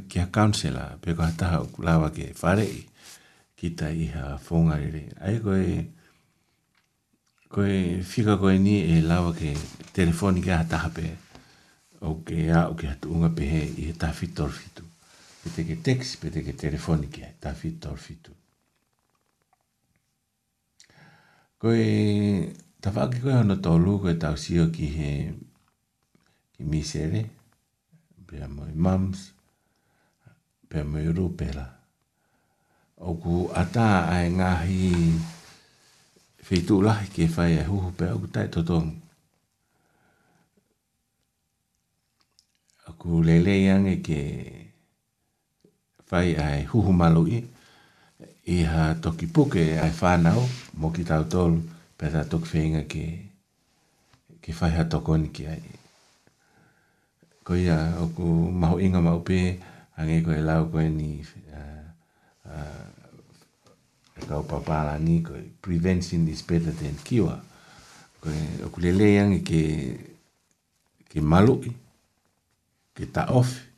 ki 0.09 0.17
ha 0.23 0.27
counselor 0.33 0.97
pia 1.05 1.13
ka 1.19 1.29
taha 1.43 1.61
lava 1.87 2.09
ke 2.17 2.31
fare 2.41 2.65
i 2.65 2.81
ki 3.55 3.69
ta 3.77 3.93
i 3.93 4.07
ha 4.15 4.35
fonga 4.49 4.75
rere 4.81 5.03
ai 5.27 5.35
koe 5.45 5.65
koe 7.53 8.01
fika 8.11 8.39
koe 8.41 8.57
ni 8.67 8.77
e 8.95 9.01
lava 9.05 9.31
ke 9.39 9.53
telefoni 9.93 10.41
ki 10.41 10.51
ha 10.57 10.63
taha 10.75 10.89
pe 10.97 11.07
o 12.09 12.17
ke 12.25 12.49
a 12.49 12.65
o 12.73 12.73
ke 12.73 12.89
hatu 12.89 13.13
unga 13.13 13.29
pe 13.37 13.45
he 13.53 13.61
i 13.77 13.89
he 13.91 13.95
tawhi 14.03 14.33
torfitu 14.41 14.83
pete 15.43 15.67
ke 15.69 15.77
text 15.85 16.17
pete 16.25 16.41
ke 16.47 16.57
telefoni 16.65 17.11
ki 17.13 17.21
ha 17.29 17.35
tawhi 17.45 17.75
torfitu 17.83 18.39
koe 21.61 21.77
tawhaki 22.81 23.17
koe 23.23 23.33
hono 23.37 23.55
tōlu 23.65 23.91
koe 24.03 24.13
tau 24.23 24.35
sio 24.43 24.63
ki 24.75 24.85
he 24.97 25.09
ki 26.53 26.63
misere 26.71 27.19
pia 28.27 28.45
mo 28.55 28.63
i 28.65 28.73
mams 28.85 29.19
pia 30.69 30.81
mo 30.89 30.97
i 30.97 31.09
rūpera 31.17 31.65
o 33.07 33.13
ata 33.61 33.85
ai 34.15 34.25
ngahi 34.37 34.89
feitu 36.47 36.75
lahi 36.87 37.07
ke 37.15 37.23
whai 37.35 37.53
e 37.61 37.67
huhu 37.69 37.87
pia 37.97 38.15
o 38.15 38.17
ku 38.23 38.27
tai 38.33 38.47
totong 38.55 38.89
a 42.87 42.89
ku 42.99 43.11
lele 43.27 43.53
iange 43.65 43.95
ke 44.07 44.21
whai 46.09 46.29
ai 46.47 46.61
huhu 46.71 46.91
malo 47.01 47.21
i 47.37 47.39
i 48.49 48.63
ha 48.65 48.95
toki 49.01 49.27
puke 49.27 49.61
e 49.73 49.77
ai 49.79 49.93
whanau 50.01 50.41
mō 50.79 50.89
ki 50.95 51.03
tau 51.05 51.23
tolu 51.29 51.59
pēta 51.97 52.25
toki 52.29 52.49
whenga 52.57 52.81
ki 52.91 53.05
ki 54.41 54.51
whai 54.57 54.71
ha 54.77 54.83
toko 54.89 55.17
ni 55.17 55.29
ki 55.35 55.43
ai 55.53 55.61
ko 57.45 57.53
ia 57.55 57.75
oku 58.01 58.25
mahu 58.61 58.79
inga 58.81 58.99
mau 59.01 59.21
pē 59.23 59.39
ange 59.97 60.23
koe 60.25 60.41
lau 60.49 60.65
koe 60.73 60.87
ni 60.89 61.21
uh, 61.53 61.85
uh, 62.49 62.85
kau 64.29 64.41
papala 64.49 64.97
ni 64.97 65.21
koe 65.23 65.41
prevention 65.61 66.25
is 66.27 66.41
better 66.41 66.71
than 66.81 66.97
kiwa 67.05 67.37
koe 68.21 68.41
oku 68.65 68.77
lele 68.81 69.09
ange 69.21 69.39
ke 69.45 69.61
ke 71.09 71.21
malu 71.21 71.61
ke 72.97 73.05
ta 73.13 73.29
ofi 73.29 73.69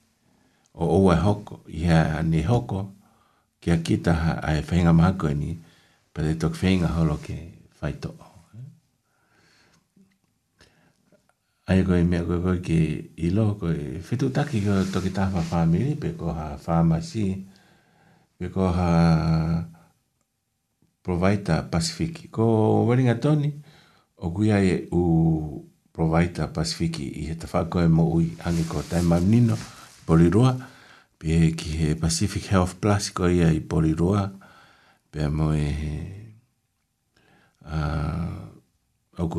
o 0.74 0.86
owa 0.88 1.16
hoko 1.20 1.60
ia 1.68 2.24
ne 2.24 2.40
hoko 2.48 2.80
ia 2.88 3.03
ke 3.64 3.72
a 3.72 3.80
kita 3.80 4.12
ha 4.12 4.32
ai 4.44 4.60
fainga 4.60 4.92
mahako 4.92 5.32
ni 5.32 5.56
pa 6.12 6.20
te 6.20 6.36
tok 6.36 6.52
fainga 6.60 6.92
holo 6.92 7.16
ke 7.24 7.32
fai 7.80 7.96
to 8.04 8.12
ai 11.72 11.80
go 11.88 11.96
me 12.04 12.20
go 12.28 12.44
go 12.44 12.54
ke 12.60 12.80
i 13.16 13.32
lo 13.32 13.56
ko 13.56 13.72
e 13.72 14.04
fitu 14.04 14.28
taki 14.36 14.60
go 14.68 14.76
to 14.92 15.00
ki 15.00 15.12
ta 15.16 15.32
fa 15.32 15.64
pe 16.02 16.10
ko 16.20 16.36
ha 16.36 16.60
farmasi 16.60 17.48
pe 18.38 18.52
ko 18.52 18.68
ha 18.68 18.90
provider 21.00 21.64
pacific 21.72 22.28
ko 22.36 22.44
weringa 22.86 23.16
toni 23.24 23.48
o 24.20 24.28
guia 24.36 24.60
e 24.60 24.92
u 24.92 25.00
provider 25.96 26.52
pacific 26.52 27.00
i 27.00 27.32
he 27.32 27.36
te 27.40 27.48
fa 27.48 27.64
ko 27.72 27.80
e 27.80 27.88
mo 27.88 28.12
ui 28.12 28.36
ko 28.68 28.82
tai 28.84 29.02
mam 29.08 29.24
nino 29.24 29.56
poliroa 30.06 30.52
ni 30.52 30.64
pe 31.24 31.56
ki 31.56 31.70
he 31.80 31.90
Pacific 31.96 32.52
Health 32.52 32.76
Plus 32.84 33.08
ko 33.16 33.32
ia 33.32 33.48
i 33.56 33.64
Poriroa, 33.64 34.28
pe 35.08 35.24
mo 35.32 35.54
e 35.56 35.72
he 35.72 35.96
uh, 37.64 38.36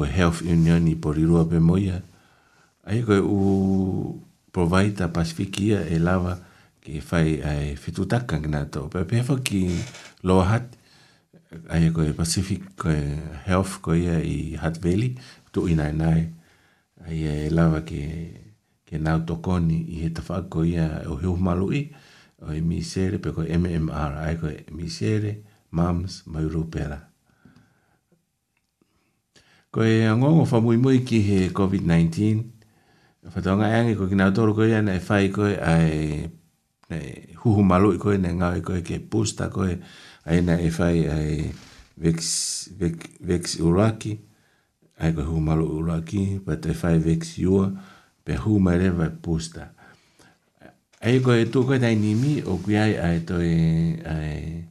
Health 0.09 0.41
Union 0.41 0.89
i 0.89 0.97
Poriroa 0.97 1.45
pe 1.45 1.61
mo 1.61 1.77
ia. 1.77 2.01
Ai 2.89 3.05
koe 3.05 3.21
u 3.21 3.39
provaita 4.53 5.13
Pacific 5.13 5.53
ia 5.61 5.83
e 5.85 5.99
lava 6.01 6.39
ki 6.81 7.03
whai 7.05 7.29
ai 7.45 7.67
whetutaka 7.77 8.41
ngā 8.41 8.65
tō. 8.73 8.89
Pe 8.93 9.05
pe 9.05 9.21
hefa 9.21 9.37
ki 9.45 9.61
Loa 10.25 10.49
Hat, 10.49 10.71
ai 11.69 11.93
koe 11.93 12.17
Pacific 12.17 12.65
koe 12.81 12.97
Health 13.45 13.77
ko 13.85 13.93
ia 13.93 14.23
i 14.25 14.57
Hat 14.57 14.81
Valley, 14.81 15.19
tu 15.53 15.69
inai 15.69 15.93
nai, 15.93 16.23
ai 17.05 17.21
e 17.29 17.37
lava 17.53 17.85
ki... 17.85 18.01
Ke 18.09 18.44
he 18.95 18.99
nau 19.03 19.21
tokoni 19.27 19.81
i 19.95 19.99
he 20.05 20.11
tawhako 20.17 20.63
ia 20.71 20.87
o 21.11 21.17
he 21.21 21.27
umalui 21.27 21.83
o 22.43 22.53
he 22.53 22.61
misere 22.69 23.19
pe 23.23 23.33
koe 23.35 23.47
MMR 23.59 24.15
ai 24.27 24.37
koe 24.39 24.55
misere 24.79 25.33
mams 25.75 26.21
mauropera 26.31 27.01
koe 29.75 29.91
angongo 30.11 30.45
wha 30.51 30.61
mui 30.67 30.77
mui 30.85 31.01
ki 31.09 31.21
he 31.29 31.39
COVID-19 31.51 33.33
whatonga 33.35 33.73
eangi 33.75 33.97
koe 33.99 34.09
ki 34.13 34.21
nau 34.21 34.31
toro 34.37 34.55
koe 34.55 34.69
ia 34.71 34.83
nei 34.87 35.01
whai 35.09 35.29
koe 35.39 35.57
ai 35.73 36.21
nei 36.93 37.17
huhu 37.43 37.65
malui 37.71 37.99
koe 38.05 38.15
nei 38.21 38.37
ngau 38.39 38.63
koe 38.69 38.85
ke 38.87 39.01
pusta 39.11 39.51
koe 39.57 39.75
ai 40.31 40.39
nei 40.45 40.69
e 40.69 40.71
whai 40.79 41.01
ai 41.17 41.35
vex, 42.07 42.29
vex, 42.79 43.17
vex 43.21 43.59
uraki 43.59 44.15
ai 45.03 45.11
koe 45.19 45.27
huhu 45.27 45.43
malui 45.51 45.73
uraki 45.83 46.25
pa 46.47 46.55
te 46.63 46.75
whai 46.79 46.99
vex 47.09 47.35
yua 47.43 47.67
uraki 47.73 47.93
behúmar 48.25 48.81
pusta. 49.23 49.73
Aiko 51.01 51.33
e 51.35 51.45
tuko 51.51 51.79
ta 51.79 51.89
inimi 51.93 52.41
o 52.49 52.57
kuiai 52.59 52.97
ai 52.97 53.19
to 53.29 53.37
e 53.39 54.01
ai 54.09 54.65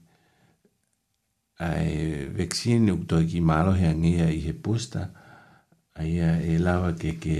ai 1.59 2.27
vexin 2.35 2.89
uk 2.89 3.03
to 3.09 3.17
ki 3.29 3.39
malo 3.41 3.73
he 3.77 3.85
angia 3.85 4.25
i 4.33 4.39
he 4.41 4.53
pusta 4.53 5.03
ai 5.93 6.17
e 6.17 6.57
lava 6.57 6.89
ke 6.97 7.11
ke 7.21 7.37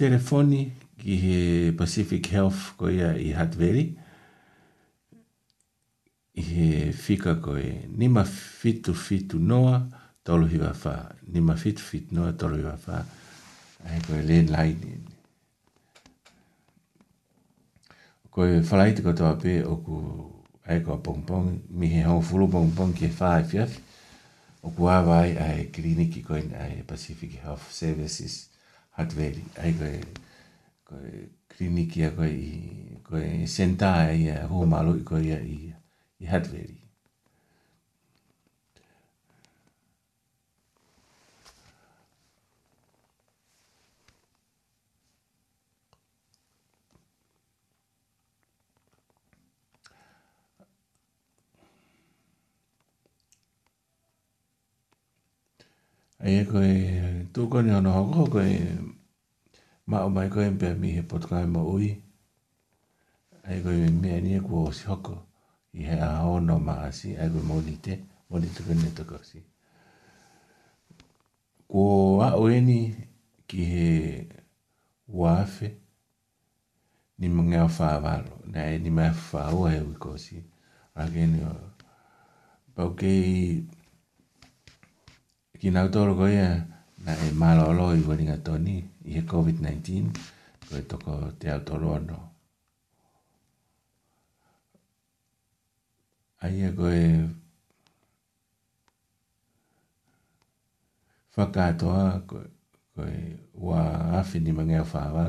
telefoni 0.00 0.70
ki 1.00 1.14
he 1.24 1.40
Pacific 1.76 2.24
Health 2.32 2.72
ko 2.80 2.88
ia 2.88 3.12
i 3.12 3.36
Hatveri 3.36 3.84
i 6.40 6.48
he 6.48 6.92
fika 6.96 7.36
ko 7.44 7.60
e 7.60 7.74
nima 7.92 8.24
fitu 8.24 8.94
fitu 8.96 9.36
noa 9.52 9.84
tolu 10.24 10.48
hiwa 10.48 10.72
fa 10.72 10.96
nima 11.28 11.60
fitu 11.60 11.84
fitu 11.84 12.16
noa 12.16 12.32
tolu 12.40 12.56
hiwa 12.64 12.76
fa 12.80 13.04
ai 13.88 14.00
ko 14.06 14.16
le 14.28 14.38
lai 14.52 14.72
ni 14.82 14.90
ko 18.32 18.44
e 18.46 18.60
falait 18.70 19.02
ko 19.04 19.12
to 19.18 19.24
ape 19.28 19.54
o 19.72 19.76
ku 19.86 19.96
ai 20.72 20.80
ko 20.86 20.98
pompon 21.06 21.46
mi 21.78 21.88
he 21.94 22.02
ho 22.08 22.18
fulu 22.28 22.48
pompon 22.54 22.92
ke 22.98 23.08
fai 23.20 23.42
fiaf 23.52 23.78
o 24.62 24.70
ku 24.76 24.88
avai 24.96 25.28
ai 25.46 25.58
kliniki 25.76 26.20
ko 26.28 26.34
ai 26.64 26.72
pacific 26.92 27.32
health 27.44 27.68
services 27.80 28.36
hat 28.98 29.12
veri 29.20 29.44
ai 29.64 29.72
ko 29.78 29.84
ko 30.90 30.94
kliniki 31.56 32.04
ko 32.18 32.22
i 32.28 32.44
ko 33.08 33.18
senta 33.56 33.94
ai 34.06 34.30
ho 34.52 34.64
malo 34.74 34.92
ko 35.12 35.16
i 35.30 35.32
i 36.20 36.26
hat 36.34 36.46
veri 36.54 36.79
ai 56.24 56.36
e 56.42 56.44
koe 56.50 56.70
tūkone 57.36 57.72
ono 57.78 57.92
hoko 57.96 58.14
hoko 58.24 58.40
e 58.42 58.56
ma 59.90 59.98
o 60.06 60.10
mai 60.14 60.28
koe 60.34 60.48
mpea 60.54 60.74
mi 60.80 60.88
he 60.96 61.02
potokai 61.10 61.46
ma 61.54 61.62
ui 61.74 61.88
ai 63.48 63.58
koe 63.64 63.76
mea 64.02 64.18
nia 64.24 64.38
e 64.42 64.44
kua 64.46 64.60
o 64.68 64.72
si 64.78 64.84
hoko 64.90 65.14
i 65.78 65.88
hea 65.88 66.04
hao 66.16 66.36
no 66.46 66.54
maa 66.68 66.88
si 66.98 67.08
ai 67.20 67.28
koe 67.32 67.42
mōni 67.50 67.74
te 67.84 67.92
mōni 68.30 68.48
tuka 68.56 68.72
ne 68.80 68.90
tuka 68.98 69.18
si 69.28 69.38
kua 71.70 72.26
a 72.30 72.36
ueni 72.42 72.80
ki 73.48 73.60
he 73.72 73.86
wafe 75.20 75.68
ni 77.18 77.28
mga 77.28 77.58
o 77.66 77.70
wha 77.78 77.90
walo 78.04 78.34
na 78.52 78.60
e 78.72 78.76
ni 78.78 78.90
mai 78.96 79.10
wha 79.32 79.42
ua 79.58 79.70
he 79.72 79.80
ui 79.88 79.96
kua 80.02 80.18
si 80.24 80.36
ake 80.94 81.26
ni 81.26 81.42
o 81.44 81.54
Okay, 82.80 83.60
Kina 85.60 85.84
utoro 85.84 86.16
ko 86.16 86.24
ia 86.24 86.56
na 87.04 87.12
e 87.20 87.30
malolo 87.36 87.92
i 87.92 88.00
waringa 88.08 88.38
toni 88.46 88.76
i 89.04 89.12
he 89.14 89.20
COVID-19 89.32 89.76
ko 90.66 90.72
e 90.72 90.82
toko 90.88 91.12
te 91.36 91.46
autoro 91.52 91.88
ano. 92.00 92.18
Aia 96.44 96.68
ko 96.78 96.84
e 96.88 97.04
whakātoa 101.36 102.04
ko, 102.28 102.36
ko 102.96 103.00
e 103.04 103.20
wā 103.52 103.84
ko 104.32 105.26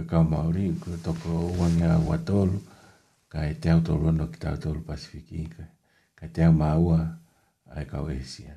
e 0.00 0.06
kau 0.08 0.24
maori 0.24 0.64
ko 0.80 0.88
e 0.96 0.98
toko 1.04 1.30
wangea 1.60 2.00
watolu 2.08 2.56
ka 3.30 3.38
e 3.44 3.52
te 3.60 3.68
autoro 3.76 4.08
ano 4.08 4.24
ki 4.32 4.36
te 4.40 4.46
autoro 4.48 4.80
Pasifiki 4.88 5.52
ka, 5.52 6.24
te 6.32 6.48
au 6.48 6.52
maua 6.56 7.00
ai 7.76 7.84
kau 7.84 8.08
esia. 8.08 8.56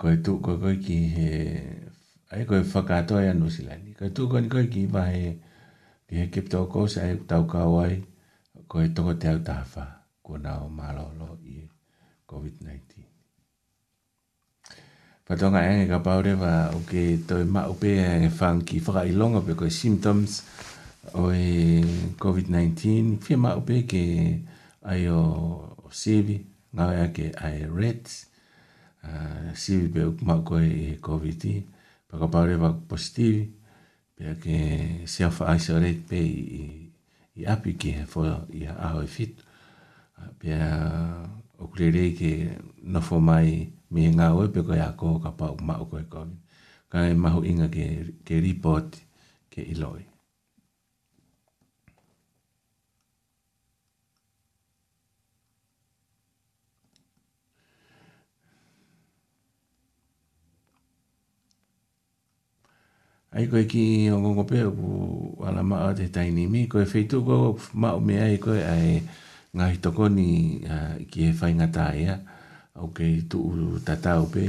koe 0.00 0.14
tu 0.24 0.32
koe 0.44 0.58
koe 0.62 0.76
ki 0.84 0.98
he 1.16 1.30
ai 2.34 2.42
koe 2.48 2.60
whakatoa 2.72 3.22
e 3.24 3.30
anu 3.32 3.46
silani. 3.54 3.90
Koe 3.98 4.10
tu 4.16 4.28
koe 4.30 4.40
ni 4.42 4.48
koe 4.54 4.66
ki 4.74 4.82
ma 4.94 5.02
he 5.12 5.24
ki 6.08 6.14
he 6.18 6.24
kip 6.32 6.46
tō 6.52 6.60
kōse 6.72 6.98
ai 7.04 7.14
tau 7.30 7.44
kawai 7.52 7.94
koe 8.70 8.86
toko 8.96 9.14
te 9.20 9.28
au 9.32 9.38
tāwha 9.48 9.84
kua 10.24 10.38
nao 10.44 10.68
malolo 10.78 11.28
i 11.54 11.56
COVID-19. 12.30 12.82
Patonga 15.26 15.60
e 15.72 15.86
ka 15.90 15.98
paurewa 16.06 16.54
o 16.76 16.80
ke 16.88 17.04
toi 17.28 17.44
ma 17.54 17.62
upe 17.74 17.90
e, 18.02 18.08
e 18.26 18.30
whang 18.38 18.60
ki 18.68 18.78
whakailonga 18.84 19.40
pe 19.46 19.54
koe 19.60 19.70
symptoms 19.82 20.42
o 21.14 21.30
e 21.30 22.16
COVID-19. 22.22 23.16
Whia 23.26 23.38
ma 23.44 23.54
upe 23.60 23.84
ke 23.90 24.02
ai 24.90 25.06
o 25.06 25.22
sevi, 26.02 26.36
ngā 26.74 26.86
ea 26.98 27.06
ke 27.16 27.30
ai 27.40 27.64
reds, 27.80 28.24
Ah, 29.04 29.52
sivi 29.62 29.86
pe 29.94 30.02
ma 30.28 30.36
ko 30.46 30.54
e 30.60 30.96
covid 31.06 31.36
ti 31.42 31.54
pa 32.08 32.14
ka 32.20 32.26
pare 32.34 32.54
va 32.62 32.70
positivi 32.90 33.40
pe 34.16 34.24
ke 34.42 34.56
se 35.12 35.20
a 35.28 35.30
fa 35.38 35.44
isolate 35.60 36.04
pe 36.10 36.18
i, 36.34 36.36
i, 36.60 36.62
i 37.40 37.42
api 37.54 37.70
ki 37.80 37.88
he 37.96 38.04
fo 38.12 38.20
i 38.58 38.60
a 38.86 38.88
ho 38.94 38.98
e 39.06 39.08
fit 39.16 39.32
ah, 40.20 40.30
pe 40.38 40.48
o 41.62 41.68
klere 41.74 42.04
ke 42.20 42.30
no 42.92 43.00
fo 43.08 43.16
mai 43.28 43.48
mi 43.92 44.02
nga 44.16 44.26
o 44.40 44.48
pe 44.56 44.60
ko 44.66 44.72
ya 44.82 44.88
ko 45.00 45.08
ka 45.24 45.30
pa 45.38 45.46
ma 45.68 45.74
ko 45.90 45.94
e 46.04 46.06
covid 46.14 46.38
ka 46.92 46.98
e 47.12 47.14
ma 47.22 47.28
ho 47.34 47.40
inga 47.50 47.68
ke 47.76 47.84
ke 48.26 48.34
report 48.48 48.88
ke 49.52 49.60
iloi 49.74 50.04
ai 63.34 63.50
koe 63.50 63.64
ki 63.70 64.10
o 64.14 64.16
ngongo 64.22 64.44
pe 64.50 64.58
o 64.62 64.70
ku 64.78 64.88
ala 65.46 65.62
maa 65.70 65.90
te 65.98 66.06
taini 66.14 66.46
mi 66.52 66.60
koe 66.72 66.86
feitu 66.92 67.16
ko 67.26 67.36
mao 67.82 67.98
me 68.06 68.14
ai 68.26 68.36
e 68.38 68.42
koe 68.44 68.60
ai 68.74 68.90
ngā 69.58 69.66
hitoko 69.74 70.04
ni 70.16 70.28
uh, 70.74 70.94
ki 71.10 71.18
e 71.30 71.30
whai 71.40 71.52
ngata 71.58 71.86
ea 72.04 72.14
au 72.78 72.86
ke 72.96 73.06
tu 73.30 73.38
uru 73.50 73.70
tatau 73.86 74.22
pe 74.34 74.44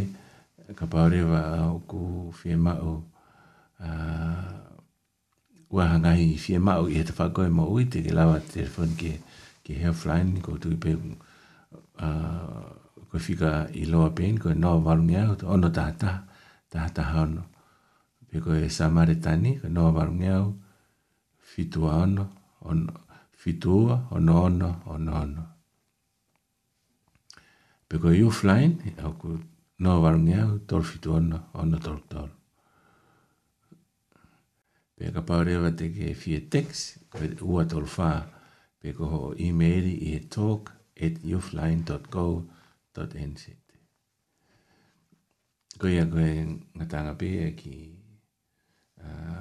ka 0.77 0.85
paore 0.91 1.21
wa 1.31 1.41
o 1.73 1.79
ku 1.89 1.99
fie 2.39 2.55
mao 2.67 2.93
ua 5.75 5.83
uh, 5.85 5.89
hangahi 5.91 6.37
fie 6.37 6.57
mao 6.69 6.85
i 6.89 6.93
he 7.01 7.03
tawha 7.09 7.33
koe 7.35 7.49
mo 7.57 7.63
ui 7.73 7.89
te 7.91 8.05
ke 8.05 8.11
lawa 8.13 8.37
telefon 8.53 8.93
ke 9.01 9.11
ke 9.65 9.81
he 9.81 9.89
offline 9.89 10.27
ni 10.35 10.39
koe 10.45 10.61
tui 10.61 10.77
pe 10.77 10.93
uh, 10.93 12.69
koe 13.09 13.19
whika 13.29 13.65
i 13.81 13.89
loa 13.89 14.13
pen 14.13 14.37
koe 14.41 14.53
noa 14.53 14.77
walungi 14.85 15.17
ahu 15.25 15.35
ono 15.57 15.69
tata 15.73 16.21
tata 16.69 17.01
haono 17.11 17.41
ta, 17.41 17.49
ta, 17.49 17.53
e 18.35 18.39
koe 18.43 18.57
e 18.65 18.69
Samaritani, 18.77 19.51
ka 19.61 19.67
noa 19.69 19.91
marungeau, 19.97 20.47
fitua 21.39 21.91
ono, 22.03 22.25
ono, 22.71 22.93
fitua, 23.31 23.95
ono 24.11 24.33
ono, 24.43 24.69
ono 24.95 25.11
ono. 25.23 25.43
Pe 27.87 27.95
koe 27.97 28.15
iu 28.19 28.29
flain, 28.31 28.71
e 28.89 28.91
au 29.03 29.13
ku 29.19 29.29
noa 29.83 29.99
marungeau, 30.03 30.49
tol 30.67 30.83
fitua 30.83 31.15
ono, 31.19 31.39
ono 31.61 31.77
tol 31.77 31.99
tol. 32.11 32.31
Pe 34.95 35.03
ka 35.13 35.21
paurewa 35.27 35.69
te 35.79 35.85
ke 35.95 36.05
fie 36.21 36.39
teks, 36.53 36.79
koe 37.11 37.25
ua 37.41 37.63
tol 37.71 37.87
faa, 37.97 38.19
pe 38.79 38.87
koe 38.97 39.07
ho 39.11 39.19
e-maili 39.47 39.93
i 40.07 40.09
e 40.19 40.21
talk 40.35 40.63
at 41.05 41.15
youflain.co.nz. 41.31 43.41
Koe 45.79 45.91
ia 45.93 46.05
koe 46.13 46.29
ngatanga 46.75 47.13
pe 47.19 47.29
e 47.49 47.51
ki... 47.59 47.73
Koe 47.75 47.94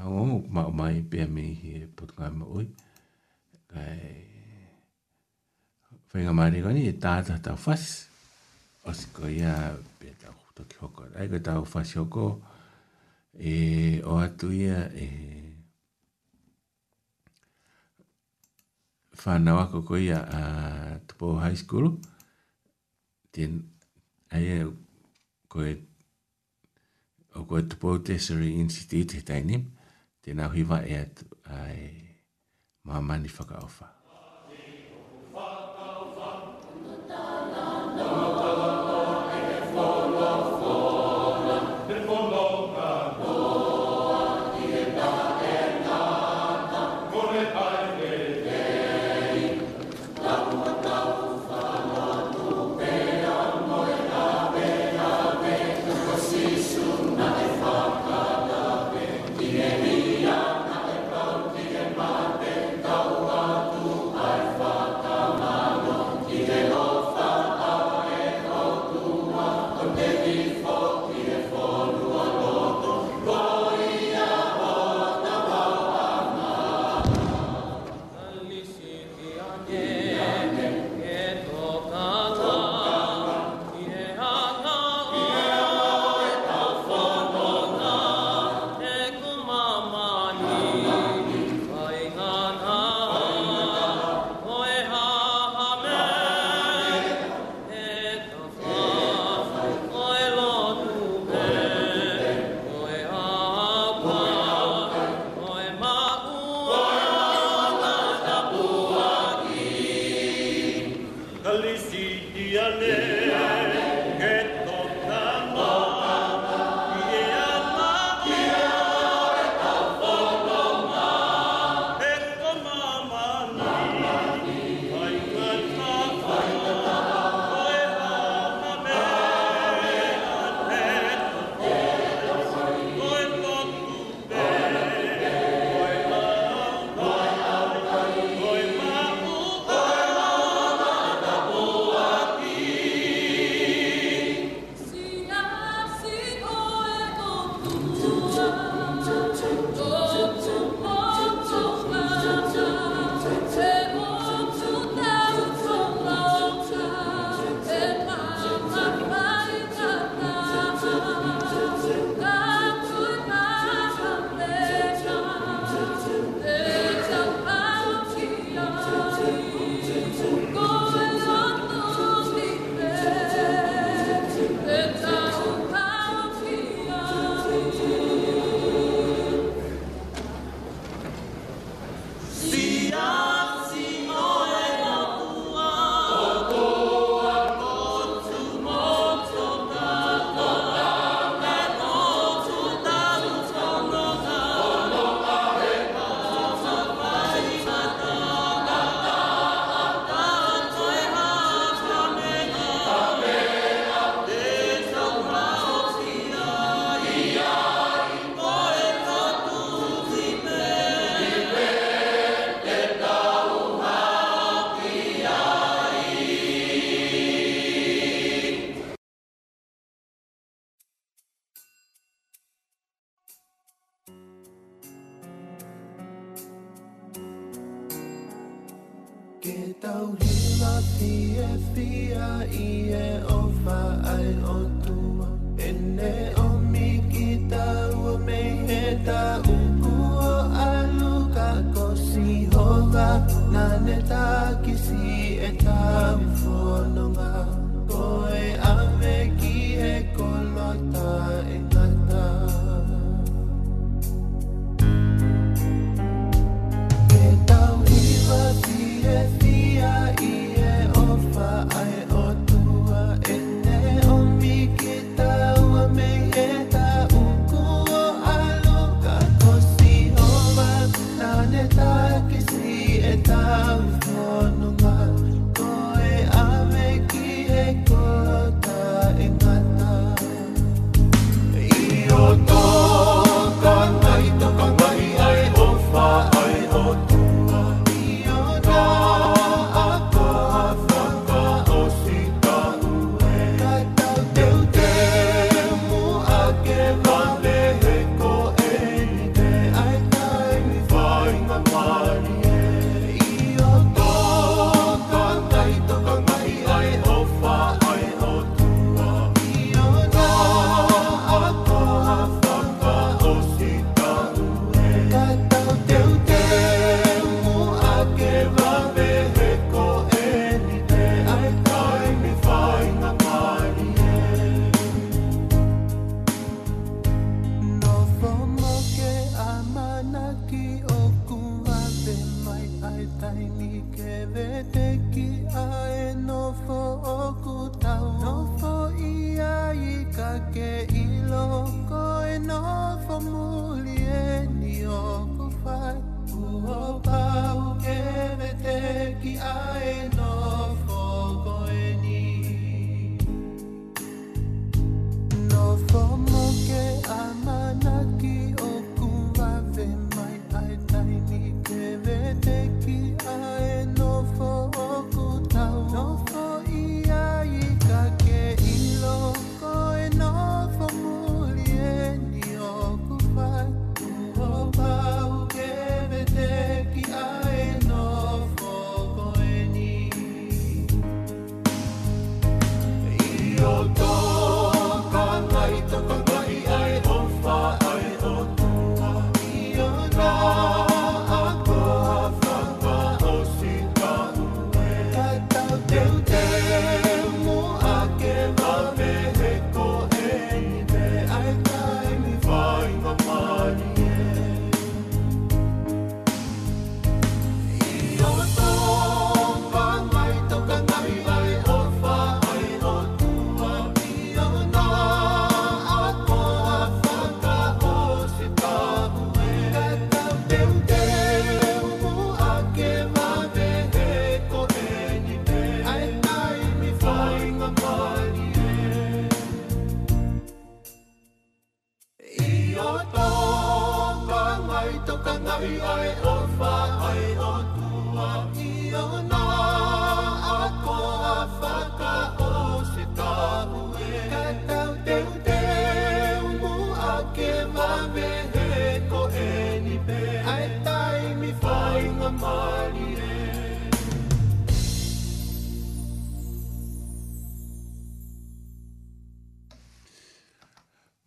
o 0.06 0.44
à, 0.48 0.52
ma 0.54 0.62
mai 0.78 0.96
pe 1.10 1.20
me 1.34 1.44
he 1.62 1.74
bột 1.96 2.10
ka 2.16 2.26
ma 2.38 2.46
oi 2.56 2.66
kai 3.70 4.10
fenga 6.08 6.32
mari 6.38 6.58
gani 6.66 6.82
e 6.92 6.94
tata 7.04 7.34
ta 7.44 7.52
fas 7.64 7.84
os 8.90 9.00
ko 9.16 9.24
ia 9.38 9.54
pe 9.98 10.06
ta 10.20 10.28
huto 10.38 10.62
ki 10.70 10.76
hoko 10.82 11.00
ai 11.20 11.28
ko 11.32 11.38
ta 11.46 11.52
fas 11.74 11.90
hoko 12.00 12.24
e 13.52 13.54
o 14.12 14.18
atu 14.26 14.48
ia 14.64 14.80
e 15.04 15.06
whanau 19.20 19.58
ako 19.64 19.78
ko 19.88 19.94
ia 20.06 20.18
a 20.38 20.40
Tupo 21.06 21.26
High 21.44 21.56
School. 21.64 21.86
Tien, 23.32 23.52
ai 24.34 24.42
e 24.56 24.56
o 27.38 27.42
koe 27.50 27.64
te 27.70 27.78
pō 27.80 27.96
te 28.08 28.16
Surrey 28.26 28.54
Institute 28.60 29.18
he 29.18 29.24
tainim, 29.30 29.66
te 30.22 30.36
nau 30.38 30.52
hiwa 30.54 30.82
e 30.86 31.00
atu 31.02 31.26
ai 31.58 31.90
mamani 32.90 33.28
whakaofa. 33.40 33.93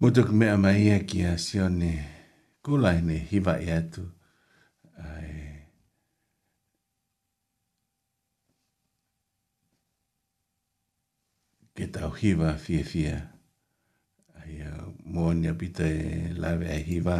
Utuk 0.07 0.31
me 0.39 0.47
amaia 0.55 0.95
e 0.95 1.03
ki 1.09 1.19
a 1.27 1.33
sione 1.45 1.91
kula 2.63 2.91
ne 3.07 3.15
hiva 3.29 3.53
e 3.59 3.65
atu. 3.79 4.03
Ai. 5.09 5.33
Ke 11.75 11.85
tau 11.93 12.11
hiva 12.19 12.49
fia 12.63 12.83
fia. 12.91 13.17
Ai 14.39 14.53
a 14.69 14.87
monia 15.15 15.51
pita 15.59 15.83
e 15.83 16.31
lave 16.41 16.67
a 16.75 16.79
hiva. 16.87 17.17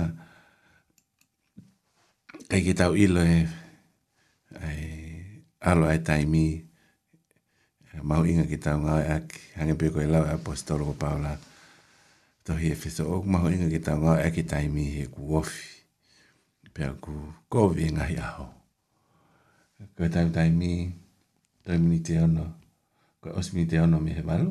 Kai 2.50 2.62
ke 2.70 2.72
tau 2.80 2.94
ilo 3.04 3.20
e 3.20 3.38
ai 4.70 4.82
alo 5.70 5.84
ai 5.92 6.00
taimi. 6.08 6.48
Mau 8.10 8.24
inga 8.30 8.46
kita 8.52 8.72
ngau 8.80 9.00
e 9.04 9.08
ak 9.20 9.28
hangepe 9.60 9.86
ko 9.94 10.00
e 10.08 10.08
lau 10.14 10.24
apostolo 10.36 10.84
ko 10.88 10.96
Paula. 11.04 11.36
to 12.48 12.54
he 12.56 12.72
fiso 12.80 13.04
ok 13.12 13.24
ma 13.28 13.44
ho 13.44 13.52
inga 13.52 13.68
kita 13.76 14.00
nga 14.00 14.24
e 14.24 14.30
kita 14.38 14.56
imi 14.64 14.84
he 14.96 15.04
ku 15.12 15.22
ofi 15.40 15.84
pe 16.74 16.82
a 16.88 16.96
ku 17.04 17.12
ko 17.52 17.68
vi 17.76 17.92
e 17.92 17.92
nga 17.92 18.08
hi 18.08 18.16
aho 18.24 18.46
ko 19.94 20.00
e 20.08 20.08
taim 20.14 20.32
taimi 20.32 20.74
to 21.68 21.76
imi 21.76 22.00
ni 22.00 22.00
te 22.08 22.16
ono 22.24 22.46
ko 23.20 23.28
os 23.40 23.48
mi 23.52 23.68
te 23.70 23.76
ono 23.84 23.98
mi 24.00 24.12
he 24.16 24.24
malu 24.30 24.48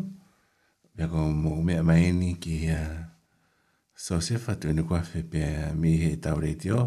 pe 0.93 1.01
a 1.09 1.09
ko 1.13 1.19
mo 1.43 1.53
me 1.67 1.75
a 1.81 1.85
maini 1.89 2.31
ki 2.43 2.53
he 2.65 2.71
a 2.77 2.85
so 4.05 4.15
se 4.27 4.35
fa 4.45 4.53
tu 4.61 4.69
ni 4.77 4.83
kua 4.89 5.01
fe 5.11 5.21
pe 5.33 5.41
a 5.49 5.73
mi 5.81 5.91
he 6.05 6.09
tau 6.25 6.37
reitio 6.45 6.79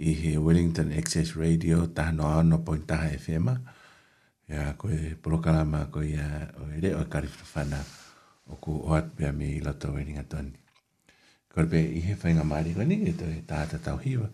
i 0.00 0.10
he 0.20 0.30
Wellington 0.44 0.88
Access 1.00 1.28
Radio 1.42 1.78
taha 1.96 2.12
no 2.16 2.24
ano 2.40 2.56
poin 2.64 2.82
taha 2.88 3.08
e 3.12 3.18
fema 3.26 3.52
ya 4.52 4.60
ko 4.80 4.84
e 4.96 5.00
polokalama 5.22 5.80
ko 5.92 5.98
i 6.00 6.14
a 6.24 6.48
o 6.60 6.72
e 6.74 6.80
re 6.82 6.90
o 6.96 7.00
e 7.04 7.10
karifrafana 7.12 7.80
ya 7.84 8.06
o 8.48 8.56
ku 8.62 8.72
oat 8.88 9.12
pia 9.16 9.30
me 9.38 9.46
i 9.56 9.60
lato 9.64 9.92
e 10.00 10.02
ringa 10.06 10.24
tani. 10.32 10.52
Kore 11.52 11.66
pe 11.70 11.78
i 11.98 12.00
he 12.06 12.14
whainga 12.20 12.44
maari 12.50 12.72
kani 12.78 12.96
e 13.10 13.12
tau 13.20 13.30
e 13.30 13.40
tāta 13.50 13.78
tau 13.86 13.98
hiwa. 14.04 14.28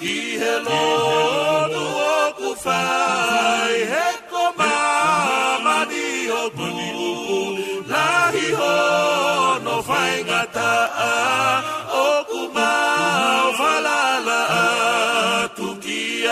kihelonu 0.00 1.84
okufai 2.22 3.80
hekoma 3.92 4.72
manioku 5.66 6.70
lahihono 7.92 9.76
faingata'a 9.90 11.12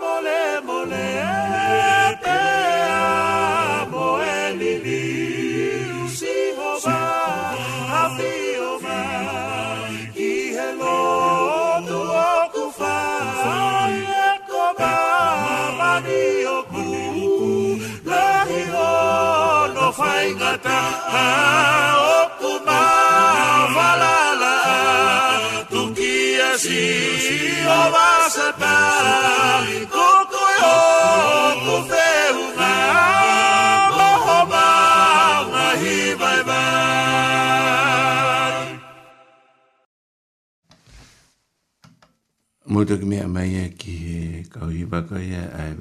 Mudu 42.69 43.01
kemi 43.01 43.17
amaya 43.19 43.67
ki 43.75 43.91
he 43.91 44.19
kau 44.47 44.69
hiwa 44.71 45.01
kau 45.09 45.17
ya 45.19 45.49
ai 45.57 45.73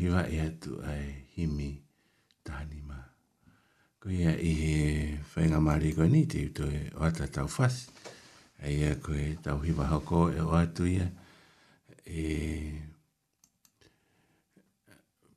hiwa 0.00 0.22
ya 0.32 0.46
tu 0.58 0.80
ai 0.82 1.28
himi. 1.36 1.81
ko 4.02 4.10
ia 4.10 4.32
i 4.34 4.50
he 4.60 4.72
whainga 5.32 5.60
maari 5.62 5.92
koe 5.94 6.08
ni 6.10 6.24
te 6.30 6.40
uto 6.50 6.64
e 6.76 6.80
oata 6.98 7.28
tau 7.34 7.46
whas. 7.56 7.76
E 8.58 8.72
ia 8.78 8.94
koe 9.04 9.34
tau 9.44 9.60
hiwa 9.62 9.86
hoko 9.92 10.18
e 10.30 10.40
oatu 10.42 10.86
ia. 10.90 11.06
E... 12.04 12.24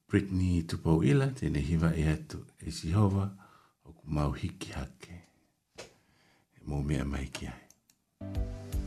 Britney 0.09 0.63
Tupou 0.69 1.03
Ila, 1.03 1.27
tēne 1.37 1.61
hiwa 1.67 1.91
e 1.97 2.05
atu 2.09 2.39
e 2.61 2.71
si 2.71 2.91
hova, 2.93 3.25
o 3.85 3.91
ku 3.93 4.05
mau 4.17 4.31
hiki 4.31 4.73
hake. 4.77 5.17
E 6.57 6.61
mō 6.67 6.81
mea 6.87 7.05
mai 7.05 7.27
ki 7.33 7.47
ai. 7.51 7.61
Mm 8.25 8.31
-hmm. 8.33 8.84